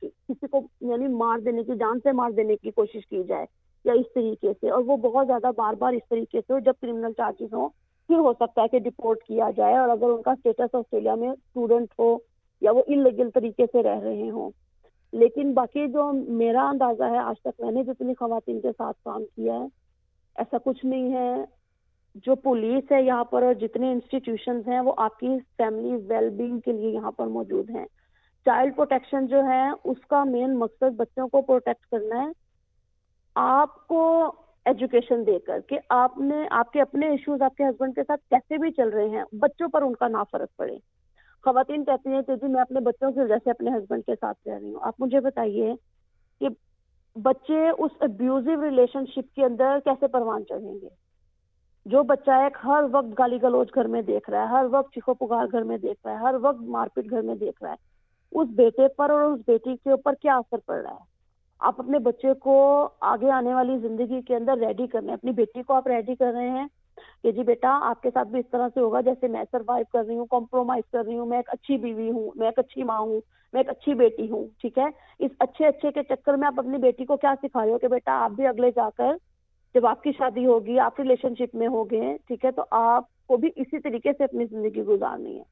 کسی 0.00 0.46
کو 0.50 0.60
یعنی 0.80 1.08
مار 1.08 1.38
دینے 1.38 1.62
کی، 1.64 1.72
جان 1.80 1.98
سے 2.02 2.12
مار 2.12 2.30
دینے 2.30 2.56
کی 2.56 2.70
کوشش 2.70 3.06
کی 3.06 3.22
جائے 3.22 3.46
یا 3.84 3.92
اس 3.92 4.06
طریقے 4.14 4.52
سے۔ 4.60 4.70
اور 4.70 4.82
وہ 4.86 4.96
بہت 4.96 5.26
زیادہ 5.26 5.50
بار 5.56 5.74
بار 5.74 5.92
اس 5.92 6.08
طریقے 6.10 6.40
سے 6.40 6.60
جب 6.60 6.72
کرمنل 6.82 7.12
چارجز 7.16 7.54
ہوں، 7.54 7.68
پھر 8.06 8.18
ہو 8.18 8.32
سکتا 8.32 8.62
ہے 8.62 8.68
کہ 8.68 8.78
ڈپورٹ 8.78 9.22
کیا 9.22 9.50
جائے۔ 9.56 9.76
اور 9.76 9.88
اگر 9.88 10.06
ان 10.06 10.22
کا 10.22 10.30
اسٹیٹس 10.30 10.74
آسٹریلیا 10.74 11.14
میں 11.14 11.28
اسٹوڈنٹ 11.28 11.88
ہو 11.98 12.18
یا 12.60 12.70
وہ 12.70 12.82
انلیگل 12.86 13.30
طریقے 13.30 13.66
سے 13.72 13.82
رہ 13.82 14.00
رہے 14.00 14.30
ہوں۔ 14.30 14.50
لیکن 15.12 15.52
باقی 15.52 15.88
جو 15.88 16.12
میرا 16.12 16.68
اندازہ 16.68 17.02
ہے، 17.02 17.18
آج 17.18 17.40
تک 17.40 17.60
میں 17.60 17.72
نے 17.72 17.84
جتنی 17.84 18.14
خواتین 18.18 18.60
کے 18.60 18.70
ساتھ 18.78 18.96
کام 19.04 19.24
کیا 19.24 19.54
ہے 19.54 19.79
ایسا 20.40 20.56
کچھ 20.64 20.86
نہیں 20.86 21.12
ہے۔ 21.12 21.44
جو 22.14 22.34
پولیس 22.34 22.92
ہے 22.92 23.02
یہاں 23.02 23.24
پر 23.24 23.42
اور 23.42 23.54
جتنے 23.54 23.92
انسٹیٹیوشنز 23.92 24.68
ہیں 24.68 24.80
وہ 24.80 24.92
آپ 24.96 25.18
کی 25.18 25.38
فیملی 25.56 25.96
ویل 25.96 26.30
بینگ 26.30 26.60
کے 26.60 26.72
لیے 26.72 26.90
یہاں 26.90 27.10
پر 27.10 27.26
موجود 27.26 27.70
ہیں۔ 27.70 27.86
چائلڈ 28.44 28.76
پروٹیکشن 28.76 29.26
جو 29.26 29.44
ہے 29.44 29.70
اس 29.84 30.06
کا 30.08 30.24
مین 30.24 30.58
مقصد 30.58 30.96
بچوں 30.96 31.28
کو 31.28 31.42
پروٹیکٹ 31.42 31.86
کرنا 31.86 32.22
ہے۔ 32.22 32.28
آپ 33.34 33.86
کو 33.86 34.32
ایجوکیشن 34.64 35.26
دے 35.26 35.38
کر 35.38 35.60
کہ 35.60 35.78
آپ 35.88 36.18
نے، 36.18 36.48
آپ 36.50 36.72
کے 36.72 36.80
اپنے 36.80 37.08
ایشوز 37.08 37.42
آپ 37.42 37.56
کے 37.56 37.64
ہسبینڈ 37.64 37.94
کے 37.94 38.02
ساتھ 38.06 38.20
کیسے 38.30 38.58
بھی 38.58 38.70
چل 38.70 38.88
رہے 38.88 39.08
ہیں، 39.08 39.24
بچوں 39.32 39.68
پر 39.68 39.82
ان 39.82 39.94
کا 39.94 40.08
نا 40.08 40.22
فرق 40.32 40.56
پڑے۔ 40.56 40.78
خواتین 41.44 41.84
کہتی 41.84 42.12
ہیں 42.12 42.22
کہ 42.22 42.36
جی 42.36 42.46
میں 42.48 42.60
اپنے 42.60 42.80
بچوں 42.80 43.12
کی 43.12 43.20
وجہ 43.20 43.34
سے 43.44 43.50
اپنے 43.50 43.70
ہسبینڈ 43.70 44.04
کے 44.06 44.14
ساتھ 44.20 44.48
رہ 44.48 44.58
رہی 44.58 44.74
ہوں۔ 44.74 44.80
آپ 44.82 44.94
مجھے 44.98 45.20
بتائیے 45.20 45.74
کہ 46.40 46.48
بچے 47.16 47.68
اس 47.68 47.90
ابیوزو 48.00 48.62
ریلیشن 48.62 49.06
شپ 49.06 49.34
کے 49.34 49.44
اندر 49.44 49.78
کیسے 49.84 50.06
پروان 50.06 50.44
چڑھیں 50.48 50.74
گے؟ 50.74 50.88
جو 51.86 52.02
بچہ 52.02 52.30
ایک 52.30 52.56
ہر 52.64 52.84
وقت 52.92 53.18
گالی 53.18 53.42
گلوچ 53.42 53.74
گھر 53.74 53.84
میں 53.84 54.02
دیکھ 54.02 54.30
رہا 54.30 54.40
ہے، 54.40 54.46
ہر 54.46 54.66
وقت 54.70 54.94
چیخو 54.94 55.14
پگار 55.14 55.46
گھر 55.52 55.62
میں 55.62 55.78
دیکھ 55.78 56.00
رہا 56.04 56.12
ہے، 56.12 56.18
ہر 56.18 56.34
وقت 56.40 56.60
مار 56.60 56.86
پیٹ 56.94 57.10
گھر 57.10 57.22
میں 57.22 57.34
دیکھ 57.34 57.62
رہا 57.62 57.70
ہے، 57.70 57.76
اس 58.32 58.48
بیٹے 58.48 58.88
پر 58.88 59.10
اور 59.10 59.20
اس 59.20 59.40
بیٹی 59.46 59.76
کے 59.76 59.90
اوپر 59.90 60.14
کیا 60.14 60.36
اثر 60.36 60.58
پڑ 60.58 60.80
رہا 60.82 60.90
ہے؟ 60.90 61.08
آپ 61.60 61.80
اپنے 61.80 61.98
بچے 61.98 62.34
کو 62.34 62.88
آگے 63.00 63.30
آنے 63.30 63.54
والی 63.54 63.78
زندگی 63.78 64.20
کے 64.22 64.36
اندر 64.36 64.58
ریڈی 64.58 64.86
کر 64.86 64.98
رہے 64.98 65.08
ہیں، 65.08 65.14
اپنی 65.14 65.32
بیٹی 65.32 65.62
کو 65.62 65.74
آپ 65.74 65.86
ریڈی 65.86 66.14
کر 66.14 66.32
رہے 66.32 66.50
ہیں 66.50 66.66
کہ 67.22 67.32
جی 67.32 67.42
بیٹا 67.42 67.78
آپ 67.82 68.02
کے 68.02 68.10
ساتھ 68.14 68.28
بھی 68.28 68.40
اس 68.40 68.50
طرح 68.50 68.68
سے 68.74 68.80
ہوگا 68.80 69.00
جیسے 69.00 69.28
میں 69.28 69.44
سروائو 69.52 69.84
کر 69.92 70.04
رہی 70.04 70.18
ہوں 70.18 70.26
کمپرومائز 70.26 70.90
کر 70.92 71.04
رہی 71.04 71.18
ہوں، 71.18 71.26
میں 71.26 71.36
ایک 71.36 71.50
اچھی 71.50 71.76
بیوی 71.76 72.10
ہوں، 72.10 72.30
میں 72.36 72.46
ایک 72.46 72.58
اچھی 72.58 72.82
ماں 72.82 72.98
ہوں 72.98 73.20
میں 73.52 73.60
ایک 73.60 73.68
اچھی 73.68 73.94
بیٹی 73.94 74.30
ہوں، 74.30 74.46
ٹھیک 74.60 74.78
ہے؟ 74.78 74.84
اس 75.18 75.30
اچھے 75.38 75.66
اچھے 75.66 75.92
کے 75.92 76.02
چکر 76.02 76.34
میں 76.34 76.46
آپ 76.46 76.54
اپنی 76.56 76.78
بیٹی 76.78 77.04
کو 77.04 77.16
کیا 77.16 77.34
سکھا 77.42 77.64
رہے 77.64 77.72
ہو 77.72 77.78
کہ 77.78 77.88
بیٹا 77.88 78.12
آپ 78.24 78.30
بھی 78.30 78.46
اگلے 78.46 78.70
جا 78.70 78.88
کر 78.96 79.12
جب 79.74 79.86
آپ 79.86 80.02
کی 80.02 80.12
شادی 80.18 80.46
ہوگی، 80.46 80.78
آپ 80.78 81.00
ریلیشن 81.00 81.34
شپ 81.34 81.54
میں 81.54 81.68
ہوگے، 81.68 82.16
ٹھیک 82.26 82.44
ہے؟ 82.44 82.50
تو 82.50 82.62
آپ 82.70 83.26
کو 83.26 83.36
بھی 83.36 83.48
اسی 83.56 83.78
طریقے 83.78 84.12
سے 84.18 84.24
اپنی 84.24 84.44
زندگی 84.44 84.82
گزارنی 84.82 85.38
ہے۔ 85.38 85.42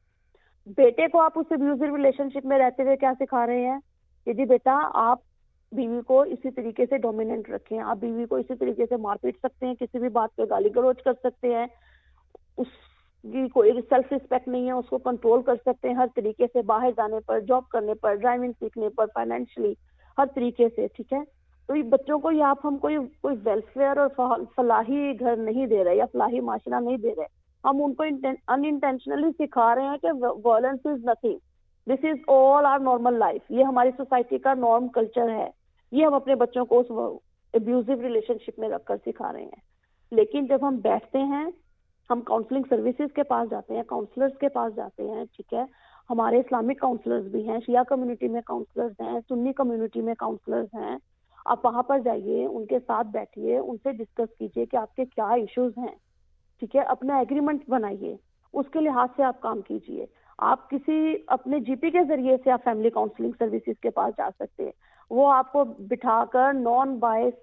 بیٹے 0.66 1.08
کو 1.08 1.20
آپ 1.20 1.38
اس 1.38 1.46
ابیوزو 1.50 1.96
ریلیشن 1.96 2.30
شپ 2.30 2.46
میں 2.46 2.58
رہتے 2.58 2.82
ہوئے 2.82 2.96
کیا 2.96 3.12
سکھا 3.20 3.46
رہے 3.46 3.60
ہیں؟ 3.60 3.78
کہ 4.24 4.32
جی 4.32 4.44
بیٹا 4.44 4.90
آپ 4.94 5.18
بیوی 5.72 6.00
کو 6.02 6.20
اسی 6.22 6.50
طریقے 6.50 6.86
سے 6.86 6.98
ڈومیننٹ 6.98 7.50
رکھیں، 7.50 7.78
آپ 7.78 7.96
بیوی 7.96 8.26
کو 8.26 8.36
اسی 8.36 8.54
طریقے 8.56 8.86
سے 8.88 8.96
مار 8.96 9.16
پیٹ 9.22 9.36
سکتے 9.38 9.66
ہیں، 9.66 9.74
کسی 9.74 9.98
بھی 9.98 10.08
بات 10.08 10.36
پہ 10.36 10.42
گالی 10.50 10.68
گلوچ 10.76 11.02
کر 11.02 11.12
سکتے 11.12 11.54
ہیں۔ 11.54 11.66
اس 12.56 12.66
جی، 13.24 13.48
کوئی 13.48 13.70
سیلف 13.88 14.12
رسپیکٹ 14.12 14.48
نہیں 14.48 14.66
ہے، 14.66 14.72
اس 14.72 14.88
کو 14.88 14.98
کنٹرول 14.98 15.42
کر 15.42 15.54
سکتے 15.56 15.88
ہیں 15.88 15.94
ہر 15.94 16.06
طریقے 16.16 16.46
سے، 16.52 16.62
باہر 16.62 16.90
جانے 16.96 17.20
پر 17.26 17.40
جاب 17.40 17.68
کرنے 17.68 17.94
پر 17.94 18.14
ڈرائیونگ 18.14 18.52
سیکھنے 18.58 18.88
پر 18.88 19.06
فائنینشلی 19.14 19.72
ہر 20.18 20.26
طریقے 20.34 20.68
سے، 20.76 20.86
ٹھیک 20.86 21.12
ہے؟ 21.12 21.18
تو 21.68 21.76
یہ 21.76 21.82
بچوں 21.82 22.18
کو 22.18 22.30
یہ 22.30 22.42
آپ 22.42 22.58
ہم 22.64 22.76
کوئی 22.78 22.96
کوئی 23.20 23.36
ویلفیئر 23.44 23.96
اور 23.96 24.36
فلاحی 24.56 25.12
گھر 25.20 25.36
نہیں 25.36 25.66
دے 25.66 25.84
رہے 25.84 25.96
یا 25.96 26.04
فلاحی 26.12 26.40
معاشرہ 26.40 26.80
نہیں 26.80 26.96
دے 26.96 27.14
رہے، 27.14 27.26
ہم 27.64 27.82
ان 27.84 27.94
کو 27.94 28.02
ان 28.02 28.64
انٹینشنلی 28.64 29.30
سکھا 29.38 29.74
رہے 29.74 29.82
ہیں 29.82 29.96
کہ 29.98 30.08
violence 30.44 30.86
is 30.86 31.04
nothing 31.04 31.38
this 31.86 32.04
is 32.04 32.18
all 32.28 32.66
are 32.66 32.78
normal 32.78 33.18
life 33.18 33.50
یہ 33.50 33.64
ہماری 33.64 33.90
سوسائٹی 33.96 34.38
کا 34.38 34.54
نارم 34.54 34.88
کلچر 34.88 35.30
ہے۔ 35.30 35.48
یہ 35.92 36.06
ہم 36.06 36.14
اپنے 36.14 36.34
بچوں 36.34 36.64
کو 36.64 36.80
اس 36.80 36.90
ابیوزو 37.54 38.02
ریلیشن 38.02 38.38
شپ 38.46 38.58
میں 38.58 38.68
رکھ 38.68 38.84
کر 38.84 38.96
سکھا 39.06 39.32
رہے 39.32 39.42
ہیں۔ 39.42 39.60
لیکن 40.12 40.46
جب 40.46 40.68
ہم 40.68 40.76
بیٹھتے 40.76 41.18
ہیں 41.18 41.46
ہم 42.10 42.20
کاؤنسلنگ 42.20 42.62
سروسز 42.68 43.12
کے 43.14 43.22
پاس 43.22 43.50
جاتے 43.50 43.74
ہیں 43.74 43.82
کاؤنسلرز 43.86 44.38
کے 44.40 44.48
پاس 44.48 44.76
جاتے 44.76 45.08
ہیں، 45.10 45.24
ٹھیک 45.36 45.54
ہے؟ 45.54 45.64
ہمارے 46.10 46.38
اسلامک 46.38 46.80
کاؤنسلرز 46.80 47.26
بھی 47.26 47.48
ہیں 47.48 47.58
شیعہ 47.66 47.82
کمیونٹی 47.82 48.28
میں 48.28 48.40
کاؤنسلرز 48.46 48.92
ہیں 49.00 49.18
سنی 49.28 49.52
کمیونٹی 49.52 50.00
میں 50.00 50.14
کاؤنسلرز 50.18 50.66
ہیں۔ 50.74 50.96
آپ 51.44 51.66
وہاں 51.66 51.82
پر 51.82 51.98
جائیے، 51.98 52.46
ان 52.46 52.66
کے 52.66 52.78
ساتھ 52.86 53.06
بیٹھیے، 53.06 53.58
ان 53.58 53.76
سے 53.82 53.92
ڈسکس 53.92 54.38
کیجیے 54.38 54.66
کہ 54.66 54.76
آپ 54.76 54.96
کے 54.96 55.04
کیا 55.04 55.28
ایشوز 55.28 55.72
ہیں۔ 55.78 55.94
ٹھیک 56.58 56.76
ہے؟ 56.76 56.80
اپنا 56.80 57.18
ایگریمنٹ 57.18 57.68
بنائیے، 57.68 58.16
اس 58.52 58.66
کے 58.72 58.80
لحاظ 58.80 59.08
سے 59.16 59.22
آپ 59.22 59.40
کام 59.40 59.60
کیجیے۔ 59.60 60.06
آپ 60.38 60.70
کسی 60.70 61.14
اپنے 61.26 61.60
جی 61.60 61.74
پی 61.74 61.90
کے 61.90 62.04
ذریعے 62.08 62.36
سے 62.44 62.50
آپ 62.50 62.64
فیملی 62.64 62.90
کاؤنسلنگ 62.90 63.32
سروسز 63.38 63.80
کے 63.80 63.90
پاس 63.90 64.14
جا 64.18 64.28
سکتے 64.38 64.64
ہیں۔ 64.64 64.72
وہ 65.10 65.32
آپ 65.32 65.52
کو 65.52 65.64
بٹھا 65.64 66.24
کر 66.32 66.52
نان 66.52 66.98
بائس 66.98 67.34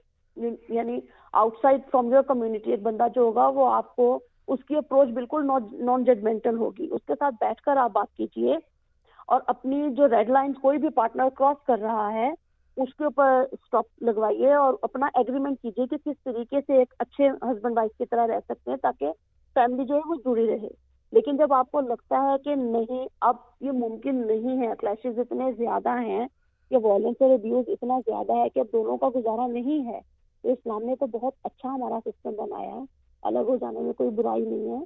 یعنی 0.69 0.99
out 1.33 1.53
side 1.61 1.81
from 1.91 2.13
your 2.13 2.21
community 2.21 2.71
ایک 2.71 2.81
بندہ 2.81 3.07
جو 3.15 3.21
ہوگا 3.21 3.47
وہ 3.47 3.71
آپ 3.71 3.95
کو 3.95 4.19
اس 4.47 4.59
کی 4.67 4.75
اپروچ 4.75 5.07
بالکل 5.07 5.47
نان 5.79 6.03
ججمنٹل 6.03 6.57
ہوگی۔ 6.57 6.87
اس 6.91 7.01
کے 7.07 7.13
ساتھ 7.19 7.35
بیٹھ 7.39 7.61
کر 7.61 7.77
آپ 7.77 7.91
بات 7.93 8.17
کیجیے 8.17 8.57
اور 9.27 9.41
اپنی 9.47 9.89
جو 9.89 10.07
ریڈ 10.07 10.29
لائنس 10.29 10.55
کوئی 10.61 10.77
بھی 10.77 10.89
پارٹنر 10.89 11.29
کراس 11.35 11.65
کر 11.65 11.79
رہا 11.79 12.13
ہے، 12.13 12.33
اس 12.77 12.95
کے 12.95 13.03
اوپر 13.03 13.43
اسٹاپ 13.51 13.85
لگوائیے 14.01 14.53
اور 14.53 14.73
اپنا 14.81 15.07
ایگریمنٹ 15.13 15.61
کیجیے 15.61 15.87
کہ 15.87 15.97
کس 15.97 16.23
طریقے 16.23 16.59
سے 16.67 16.73
ایک 16.73 16.93
اچھے 16.99 17.29
ہسبینڈ 17.29 17.77
وائف 17.77 17.97
کی 17.97 18.05
طرح 18.05 18.27
رہ 18.27 18.39
سکتے 18.45 18.69
ہیں 18.71 18.77
تاکہ 18.77 19.11
فیملی 19.53 19.85
جو 19.85 19.95
ہے 19.95 20.01
وہ 20.05 20.15
جڑی 20.15 20.47
رہے۔ 20.47 20.69
لیکن 21.11 21.37
جب 21.37 21.53
آپ 21.53 21.71
کو 21.71 21.81
لگتا 21.81 22.21
ہے 22.21 22.43
کہ 22.43 22.55
نہیں، 22.55 23.07
اب 23.21 23.35
یہ 23.61 23.71
ممکن 23.71 24.27
نہیں 24.27 24.67
ہے 24.67 24.73
کلیشز 24.79 25.19
اتنے 25.19 25.51
زیادہ 25.51 25.89
ہیں 25.89 26.27
کہ 26.69 26.77
وائلنس 26.77 27.15
اور 27.19 27.29
ابیوز 27.29 27.65
اتنا 27.67 27.99
زیادہ 28.05 28.37
ہے 28.37 28.49
کہ 28.49 28.59
اب 28.59 28.65
دونوں 28.73 28.97
کا 28.97 29.09
گزارا 29.15 29.47
نہیں 29.47 29.85
ہے، 29.85 29.99
تو 30.41 30.51
اسلام 30.51 30.83
نے 30.83 30.95
تو 30.95 31.05
بہت 31.05 31.33
اچھا 31.43 31.69
ہمارا 31.69 31.99
سسٹم 32.05 32.31
بنایا 32.37 32.75
ہے۔ 32.75 33.04
الگ 33.25 33.39
ہو 33.39 33.55
جانے 33.55 33.79
میں 33.79 33.93
کوئی 33.93 34.09
برائی 34.09 34.45
نہیں 34.45 34.79
ہے۔ 34.79 34.83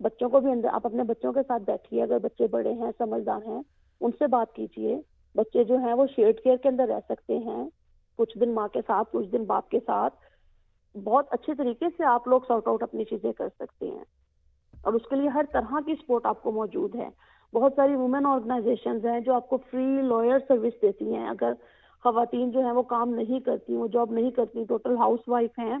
بچوں 0.00 0.28
کو 0.28 0.40
بھی 0.40 0.52
اندر، 0.52 0.68
آپ 0.72 0.86
اپنے 0.86 1.02
بچوں 1.02 1.32
کے 1.32 1.40
ساتھ 1.48 1.62
بیٹھیے، 1.62 2.02
اگر 2.02 2.18
بچے 2.18 2.46
بڑے 2.46 2.72
ہیں، 2.72 2.90
سمجھدار 2.98 3.48
ہیں، 3.48 3.62
ان 4.00 4.10
سے 4.18 4.26
بات 4.26 4.54
کیجیے۔ 4.54 5.00
بچے 5.34 5.64
جو 5.64 5.76
ہیں، 5.76 5.92
وہ 5.92 6.06
شیئر 6.16 6.32
کیئر 6.32 6.56
کے 6.56 6.68
اندر 6.68 6.88
رہ 6.88 7.00
سکتے 7.08 7.38
ہیں۔ 7.38 7.68
کچھ 8.16 8.38
دن 8.38 8.50
ماں 8.50 8.68
کے 8.68 8.80
ساتھ، 8.86 9.08
کچھ 9.12 9.28
دن 9.28 9.44
باپ 9.44 9.68
کے 9.68 9.78
ساتھ۔ 9.86 10.14
بہت 11.04 11.26
اچھے 11.30 11.54
طریقے 11.54 11.86
سے 11.96 12.04
آپ 12.04 12.28
لوگ 12.28 12.40
سارٹ 12.48 12.68
آؤٹ 12.68 12.82
اپنی 12.82 13.04
چیزیں 13.04 13.32
کر 13.32 13.48
سکتے 13.58 13.86
ہیں۔ 13.90 14.04
اور 14.82 14.92
اس 14.92 15.02
کے 15.10 15.16
لیے 15.16 15.28
ہر 15.28 15.44
طرح 15.52 15.74
کی 15.86 15.94
سپورٹ 15.94 16.26
آپ 16.26 16.42
کو 16.42 16.52
موجود 16.52 16.94
ہے۔ 16.94 17.08
بہت 17.54 17.72
ساری 17.76 17.94
وومن 17.94 18.26
آرگنائزیشن 18.26 18.98
ہیں 19.04 19.20
جو 19.20 19.34
آپ 19.34 19.48
کو 19.48 19.56
فری 19.56 20.02
لائر 20.02 20.38
سروس 20.48 20.82
دیتی 20.82 21.14
ہیں۔ 21.14 21.28
اگر 21.28 21.52
خواتین 22.02 22.50
جو 22.50 22.60
ہیں، 22.60 22.72
وہ 22.72 22.82
کام 22.82 23.14
نہیں 23.14 23.40
کرتی، 23.40 23.76
وہ 23.76 23.88
جاب 23.88 24.12
نہیں 24.12 24.30
کرتی 24.30 24.64
ٹوٹل 24.64 24.96
ہاؤس 24.96 25.20
وائف 25.28 25.58
ہیں۔ 25.58 25.78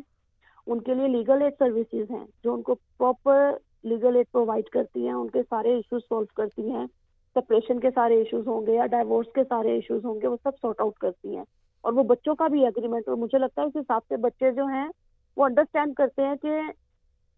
ان 0.70 0.80
کے 0.80 0.94
لیے 0.94 1.08
لیگل 1.08 1.42
ایڈ 1.42 1.52
سروسز 1.58 2.10
ہیں 2.10 2.26
جو 2.44 2.54
ان 2.54 2.62
کو 2.62 2.74
پراپر 2.74 3.56
لیگل 3.82 4.16
ایڈ 4.16 4.26
پرووائڈ 4.32 4.64
کرتی 4.64 5.06
ہیں، 5.06 5.12
ان 5.12 5.28
کے 5.28 5.42
سارے 5.42 5.74
ایشوز 5.74 6.02
سالو 6.08 6.24
کرتی 6.36 6.70
ہیں۔ 6.70 6.86
سپریشن 7.34 7.80
کے 7.80 7.90
سارے 7.94 8.14
ایشوز 8.14 8.48
ہوں 8.48 8.66
گے 8.66 8.74
یا 8.74 8.86
ڈائیورس 8.86 9.26
کے 9.34 9.44
سارے 9.48 9.70
ایشوز 9.70 10.04
ہوں 10.04 10.20
گے، 10.20 10.26
وہ 10.26 10.36
سب 10.42 10.50
سارٹ 10.62 10.80
آؤٹ 10.80 10.94
کرتی 10.94 11.36
ہیں۔ 11.36 11.44
اور 11.80 11.92
وہ 11.92 12.02
بچوں 12.02 12.34
کا 12.34 12.46
بھی 12.48 12.66
اگریمنٹ 12.66 13.08
اور 13.08 13.16
مجھے 13.16 13.38
لگتا 13.38 13.62
ہے 13.62 13.66
اس 13.66 13.76
حساب 13.76 14.02
سے 14.08 14.16
بچے 14.16 14.50
جو 14.50 14.64
ہیں، 14.64 14.88
وہ 15.36 15.44
انڈرسٹینڈ 15.44 15.94
کرتے 15.94 16.22
ہیں 16.22 16.34
کہ 16.42 16.60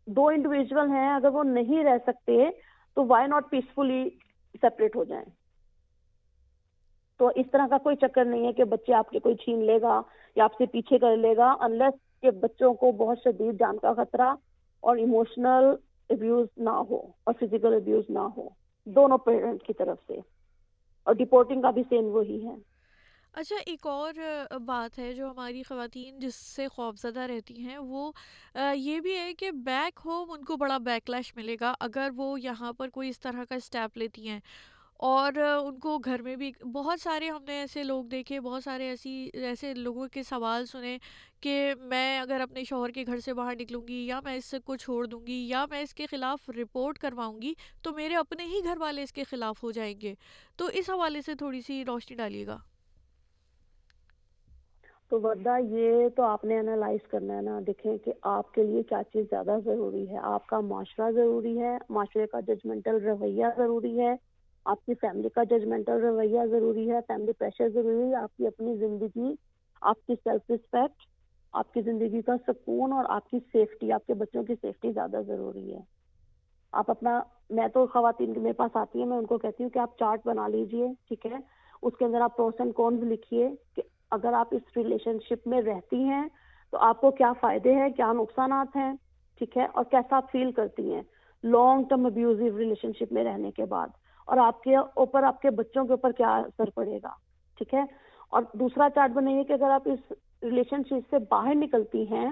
دو 0.06 0.28
انڈیویجول 0.28 0.88
ہیں، 0.88 1.14
اگر 1.14 1.28
وہ 1.28 1.44
نہیں 1.44 1.84
رہ 1.84 1.98
سکتے 2.06 2.50
تو 2.94 3.06
وائی 3.06 3.26
ناٹ 3.26 3.50
پیسفلی 3.50 4.10
سپریٹ 4.62 4.96
ہو 4.96 5.04
جائیں؟ 5.04 5.24
تو 7.18 7.30
اس 7.34 7.46
طرح 7.52 7.66
کا 7.70 7.78
کوئی 7.78 7.96
چکر 7.96 8.24
نہیں 8.24 8.46
ہے 8.46 8.52
کہ 8.52 8.64
بچے 8.64 8.94
آپ 8.94 9.10
کے 9.10 9.18
کوئی 9.18 9.34
چھین 9.34 9.64
لے 9.64 9.80
گا 9.80 10.02
یا 10.36 10.44
آپ 10.44 10.52
سے 10.58 10.66
پیچھے 10.66 10.98
کر 10.98 11.16
لے 11.16 11.36
گا 11.36 11.56
انلیس 11.60 12.11
کہ 12.22 12.30
بچوں 12.30 12.74
کو 12.74 12.92
بہت 12.92 13.18
شدید 13.24 13.60
جان 13.60 13.78
کا 13.78 13.92
خطرہ 13.94 14.34
اور 14.80 14.96
ایموشنل 14.96 15.74
ابیوز 16.10 16.46
نہ 16.56 16.70
ہو 16.70 17.00
اور 17.24 17.34
فزیکل 17.40 17.74
ابیوز 17.74 18.04
نہ 18.08 18.18
ہو، 18.18 18.48
دونوں 18.86 19.18
پیرنٹ 19.18 19.62
کی 19.62 19.72
طرف 19.72 19.96
سے۔ 20.06 20.18
اور 21.02 21.14
ڈپورٹنگ 21.14 21.62
کا 21.62 21.70
بھی 21.70 21.82
سیم 21.88 22.04
وہی 22.04 22.46
ہے۔ 22.46 22.54
اچھا 23.32 23.56
ایک 23.66 23.86
اور 23.86 24.14
بات 24.58 24.98
ہے 24.98 25.12
جو 25.12 25.30
ہماری 25.30 25.62
خواتین 25.62 26.18
جس 26.18 26.34
سے 26.34 26.68
خوف 26.68 26.96
زدہ 26.96 27.20
رہتی 27.20 27.60
ہیں، 27.60 27.78
وہ 27.78 28.12
یہ 28.74 29.00
بھی 29.00 29.16
ہے 29.16 29.34
کہ 29.34 29.50
بیک 29.50 30.00
ہوم 30.04 30.30
ان 30.30 30.44
کو 30.44 30.56
بڑا 30.56 30.78
بیک 30.78 31.10
لیش 31.10 31.36
ملے 31.36 31.56
گا 31.60 31.74
اگر 31.80 32.08
وہ 32.16 32.40
یہاں 32.40 32.72
پر 32.72 32.88
کوئی 32.88 33.08
اس 33.08 33.20
طرح 33.20 33.44
کا 33.44 33.54
اسٹیپ 33.54 33.98
لیتی 33.98 34.28
ہیں۔ 34.28 34.40
اور 35.02 35.32
ان 35.66 35.78
کو 35.78 35.98
گھر 35.98 36.22
میں 36.22 36.36
بھی 36.36 36.52
بہت 36.72 37.00
سارے 37.00 37.28
ہم 37.28 37.44
نے 37.44 37.52
ایسے 37.52 37.82
لوگ 37.82 38.04
دیکھے، 38.04 38.40
بہت 38.40 38.64
سارے 38.64 38.88
ایسی، 38.88 39.30
ایسے 39.32 39.74
لوگوں 39.74 40.08
کے 40.08 40.22
سوال 40.22 40.66
سنے 40.66 40.98
کہ 41.40 41.74
میں 41.80 42.20
اگر 42.20 42.40
اپنے 42.40 42.64
شوہر 42.64 42.90
کے 42.90 43.04
گھر 43.06 43.18
سے 43.18 43.34
باہر 43.34 43.54
نکلوں 43.60 43.88
گی 43.88 44.06
یا 44.06 44.20
میں 44.24 44.34
اس 44.34 44.54
کو 44.64 44.76
چھوڑ 44.76 45.06
دوں 45.06 45.26
گی 45.26 45.48
یا 45.48 45.66
میں 45.70 45.80
اس 45.80 45.94
کے 45.94 46.06
خلاف 46.06 46.50
رپورٹ 46.50 46.98
کرواؤں 46.98 47.42
گی 47.42 47.52
تو 47.82 47.92
میرے 47.92 48.16
اپنے 48.16 48.44
ہی 48.44 48.60
گھر 48.64 48.76
والے 48.78 49.02
اس 49.02 49.12
کے 49.12 49.24
خلاف 49.24 49.62
ہو 49.62 49.70
جائیں 49.70 50.00
گے۔ 50.00 50.14
تو 50.56 50.66
اس 50.72 50.90
حوالے 50.90 51.20
سے 51.20 51.34
تھوڑی 51.34 51.60
سی 51.60 51.84
روشنی 51.84 52.16
ڈالیے 52.16 52.46
گا۔ 52.46 52.58
تو 55.08 55.20
وردہ، 55.20 55.56
یہ 55.70 56.08
تو 56.08 56.22
آپ 56.22 56.44
نے 56.44 56.58
انالائز 56.58 57.08
کرنا 57.10 57.36
ہے 57.36 57.42
نا، 57.42 57.60
دیکھیں 57.66 57.98
کہ 57.98 58.12
آپ 58.22 58.54
کے 58.54 58.62
لیے 58.62 58.82
کیا 58.82 59.02
چیز 59.12 59.24
زیادہ 59.30 59.56
ضروری 59.64 60.08
ہے۔ 60.10 60.18
آپ 60.22 60.46
کا 60.46 60.60
معاشرہ 60.60 61.10
ضروری 61.10 61.60
ہے، 61.60 61.78
معاشرے 61.88 62.26
کا 62.26 62.40
ججمنٹل 62.40 63.08
رویہ 63.08 63.46
ضروری 63.56 64.00
ہے۔ 64.00 64.31
آپ 64.64 64.86
کی 64.86 64.94
فیملی 64.94 65.28
کا 65.28 65.44
ججمنٹل 65.44 66.00
رویہ 66.00 66.40
ضروری 66.50 66.90
ہے 66.90 66.98
فیملی 67.06 67.32
پریشر 67.32 67.68
ضروری 67.68 68.10
ہے، 68.10 68.14
آپ 68.14 68.36
کی 68.36 68.46
اپنی 68.46 68.76
زندگی، 68.76 69.34
آپ 69.80 70.06
کی 70.06 70.14
سیلف 70.24 70.50
رسپیکٹ 70.50 71.02
آپ 71.52 71.74
کی 71.74 71.80
زندگی 71.82 72.22
کا 72.22 72.36
سکون 72.46 72.92
اور 72.92 73.04
آپ 73.08 73.30
کی 73.30 73.38
سیفٹی 73.52 73.92
آپ 73.92 74.06
کے 74.06 74.14
بچوں 74.14 74.44
کی 74.44 74.54
سیفٹی 74.60 74.92
زیادہ 74.92 75.20
ضروری 75.26 75.74
ہے۔ 75.74 75.80
آپ 76.72 76.90
اپنا، 76.90 77.22
میں 77.50 77.68
تو 77.68 77.86
خواتین 77.86 78.32
میرے 78.36 78.52
پاس 78.52 78.76
آتی 78.76 78.98
ہیں، 78.98 79.06
میں 79.06 79.18
ان 79.18 79.26
کو 79.26 79.38
کہتی 79.38 79.62
ہوں 79.62 79.70
کہ 79.70 79.78
آپ 79.78 79.98
چارٹ 79.98 80.20
بنا 80.24 80.48
لیجیے، 80.48 80.88
ٹھیک 81.08 81.26
ہے؟ 81.26 81.36
اس 81.82 81.96
کے 81.98 82.04
اندر 82.04 82.20
آپ 82.20 82.36
پروس 82.36 82.54
اینڈ 82.58 82.74
کونز 82.74 83.02
لکھیے 83.02 83.50
کہ 83.76 83.82
اگر 84.10 84.32
آپ 84.32 84.48
اس 84.50 84.76
ریلیشن 84.76 85.16
شپ 85.28 85.46
میں 85.46 85.62
رہتی 85.62 85.96
ہیں 85.96 86.28
تو 86.70 86.78
آپ 86.78 87.00
کو 87.00 87.10
کیا 87.10 87.32
فائدے 87.40 87.74
ہیں، 87.74 87.88
کیا 87.90 88.12
نقصانات 88.12 88.76
ہیں، 88.76 88.92
ٹھیک 89.38 89.56
ہے؟ 89.56 89.66
اور 89.72 89.84
کیسا 89.84 90.16
آپ 90.16 90.32
فیل 90.32 90.52
کرتی 90.52 90.94
ہیں 90.94 91.02
لانگ 91.44 91.84
ٹرم 91.84 92.06
ابیوزو 92.06 92.58
ریلیشن 92.58 92.92
شپ 92.92 93.12
میں 93.12 93.24
رہنے 93.24 93.50
کے 93.50 93.64
بعد۔ 93.64 93.88
اور 94.24 94.36
آپ 94.36 94.62
کے 94.62 94.76
اوپر، 94.76 95.22
آپ 95.22 95.42
کے 95.42 95.50
بچوں 95.50 95.84
کے 95.84 95.92
اوپر 95.92 96.12
کیا 96.12 96.36
اثر 96.36 96.70
پڑے 96.70 96.98
گا؟ 97.02 97.10
ٹھیک 97.56 97.74
ہے؟ 97.74 97.82
اور 98.30 98.42
دوسرا 98.52 98.88
چارٹ 98.94 99.10
بنائیے 99.10 99.44
کہ 99.44 99.52
اگر 99.52 99.70
آپ 99.70 99.82
اس 99.84 100.12
ریلیشن 100.42 100.82
شپ 100.82 101.10
سے 101.10 101.16
باہر 101.30 101.54
نکلتی 101.54 102.10
ہیں، 102.10 102.30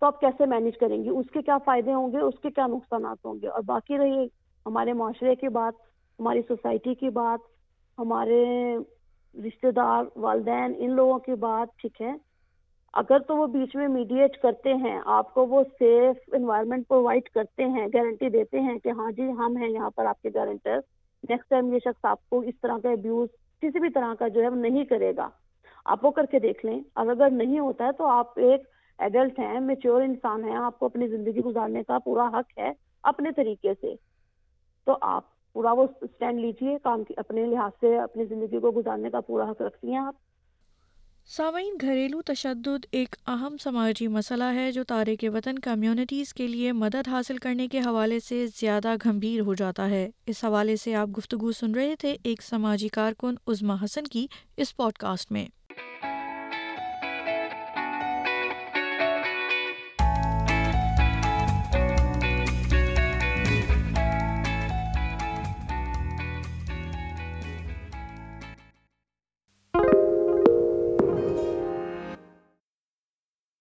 تو 0.00 0.06
آپ 0.06 0.20
کیسے 0.20 0.46
مینج 0.46 0.78
کریں 0.78 1.04
گی؟ 1.04 1.08
اس 1.08 1.26
کے 1.32 1.42
کیا 1.42 1.58
فائدے 1.58 1.94
ہوں 1.94 2.12
گے؟ 2.12 2.18
اس 2.18 2.34
کے 2.42 2.50
کیا 2.50 2.66
نقصانات 2.66 3.24
ہوں 3.24 3.34
گے؟ 3.42 3.48
اور 3.48 3.62
باقی 3.66 3.98
رہی 3.98 4.24
ہمارے 4.66 4.92
معاشرے 4.92 5.34
کی 5.34 5.48
بات، 5.48 5.74
ہماری 6.20 6.40
سوسائٹی 6.48 6.94
کی 6.94 7.10
بات، 7.10 7.38
ہمارے 7.98 8.76
رشتے 9.34 9.70
دار 9.70 10.04
والدین، 10.16 10.72
ان 10.78 10.90
لوگوں 10.90 11.18
کی 11.18 11.34
بات، 11.34 11.68
ٹھیک 11.78 12.02
ہے؟ 12.02 12.12
اگر 12.92 13.18
تو 13.18 13.36
وہ 13.36 13.46
بیچ 13.46 13.76
میں 13.76 13.88
میڈیٹ 13.88 14.36
کرتے 14.36 14.74
ہیں، 14.74 15.00
آپ 15.04 15.34
کو 15.34 15.46
وہ 15.46 15.62
سیف 15.78 16.16
انوائرمنٹ 16.32 16.88
پرووائڈ 16.88 17.28
کرتے 17.28 17.64
ہیں 17.64 17.86
گارنٹی 17.94 18.28
دیتے 18.28 18.60
ہیں 18.60 18.78
کہ 18.78 18.88
ہاں 18.88 19.10
جی 19.10 19.30
ہم 19.30 19.56
ہیں 19.56 19.68
یہاں 19.68 19.90
پر 19.90 20.06
آپ 20.06 20.22
کے 20.22 20.28
گارنٹر 20.34 20.80
نیکسٹ 21.28 21.50
ٹائم 21.50 21.72
یہ 21.72 21.78
شخص 21.78 22.04
آپ 22.04 22.30
کو 22.30 22.40
اس 22.40 22.54
طرح 22.62 22.78
کا 22.82 22.90
ابیوز 22.90 23.28
کسی 23.60 23.78
بھی 23.78 23.90
طرح 23.90 24.14
کا 24.18 24.28
جو 24.28 24.42
ہے 24.42 24.48
وہ 24.48 24.56
نہیں 24.56 24.84
کرے 24.84 25.16
گا۔ 25.16 25.28
آپ 25.84 26.04
وہ 26.04 26.10
کر 26.10 26.26
کے 26.26 26.38
دیکھ 26.38 26.66
لیں۔ 26.66 26.80
اور 26.94 27.06
اگر 27.06 27.30
نہیں 27.30 27.58
ہوتا 27.58 27.86
ہے 27.86 27.92
تو 27.92 28.06
آپ 28.06 28.38
ایک 28.38 28.60
ایڈلٹ 28.98 29.38
ہیں 29.38 29.60
میچور 29.60 30.02
انسان 30.02 30.44
ہیں۔ 30.44 30.56
آپ 30.56 30.78
کو 30.78 30.86
اپنی 30.86 31.08
زندگی 31.08 31.40
گزارنے 31.40 31.82
کا 31.82 31.98
پورا 31.98 32.28
حق 32.28 32.58
ہے 32.58 32.72
اپنے 33.02 33.30
طریقے 33.36 33.74
سے۔ 33.80 33.94
تو 34.84 34.96
آپ 35.00 35.52
پورا 35.52 35.72
وہ 35.72 35.86
اسٹینڈ 36.00 36.40
لیجیے 36.40 36.78
کام 36.82 37.04
کی، 37.04 37.14
اپنے 37.16 37.46
لحاظ 37.46 37.70
سے 37.80 37.98
اپنی 37.98 38.24
زندگی 38.24 38.60
کو 38.60 38.72
گزارنے 38.76 39.10
کا 39.10 39.20
پورا 39.20 39.50
حق 39.50 39.62
رکھتی 39.62 39.90
ہیں 39.90 39.98
آپ۔ 39.98 40.14
سامعین، 41.36 41.76
گھریلو 41.80 42.22
تشدد 42.22 42.86
ایک 42.90 43.16
اہم 43.26 43.56
سماجی 43.62 44.06
مسئلہ 44.06 44.44
ہے 44.44 44.72
جو 44.72 44.84
تارک 44.84 45.24
وطن 45.34 45.58
کمیونٹیز 45.58 46.34
کے 46.34 46.46
لیے 46.46 46.72
مدد 46.72 47.08
حاصل 47.08 47.36
کرنے 47.36 47.68
کے 47.68 47.78
حوالے 47.78 48.20
سے 48.20 48.46
زیادہ 48.56 48.94
گھمبیر 49.02 49.40
ہو 49.40 49.54
جاتا 49.54 49.90
ہے۔ 49.90 50.10
اس 50.26 50.44
حوالے 50.44 50.76
سے 50.76 50.94
آپ 50.94 51.08
گفتگو 51.18 51.52
سن 51.52 51.74
رہے 51.74 51.96
تھے 51.96 52.16
ایک 52.22 52.42
سماجی 52.42 52.88
کارکن 52.88 53.34
عظما 53.46 53.76
حسن 53.84 54.04
کی 54.04 54.26
اس 54.56 54.76
پوڈ 54.76 54.92
کاسٹ 54.92 55.32
میں۔ 55.32 55.46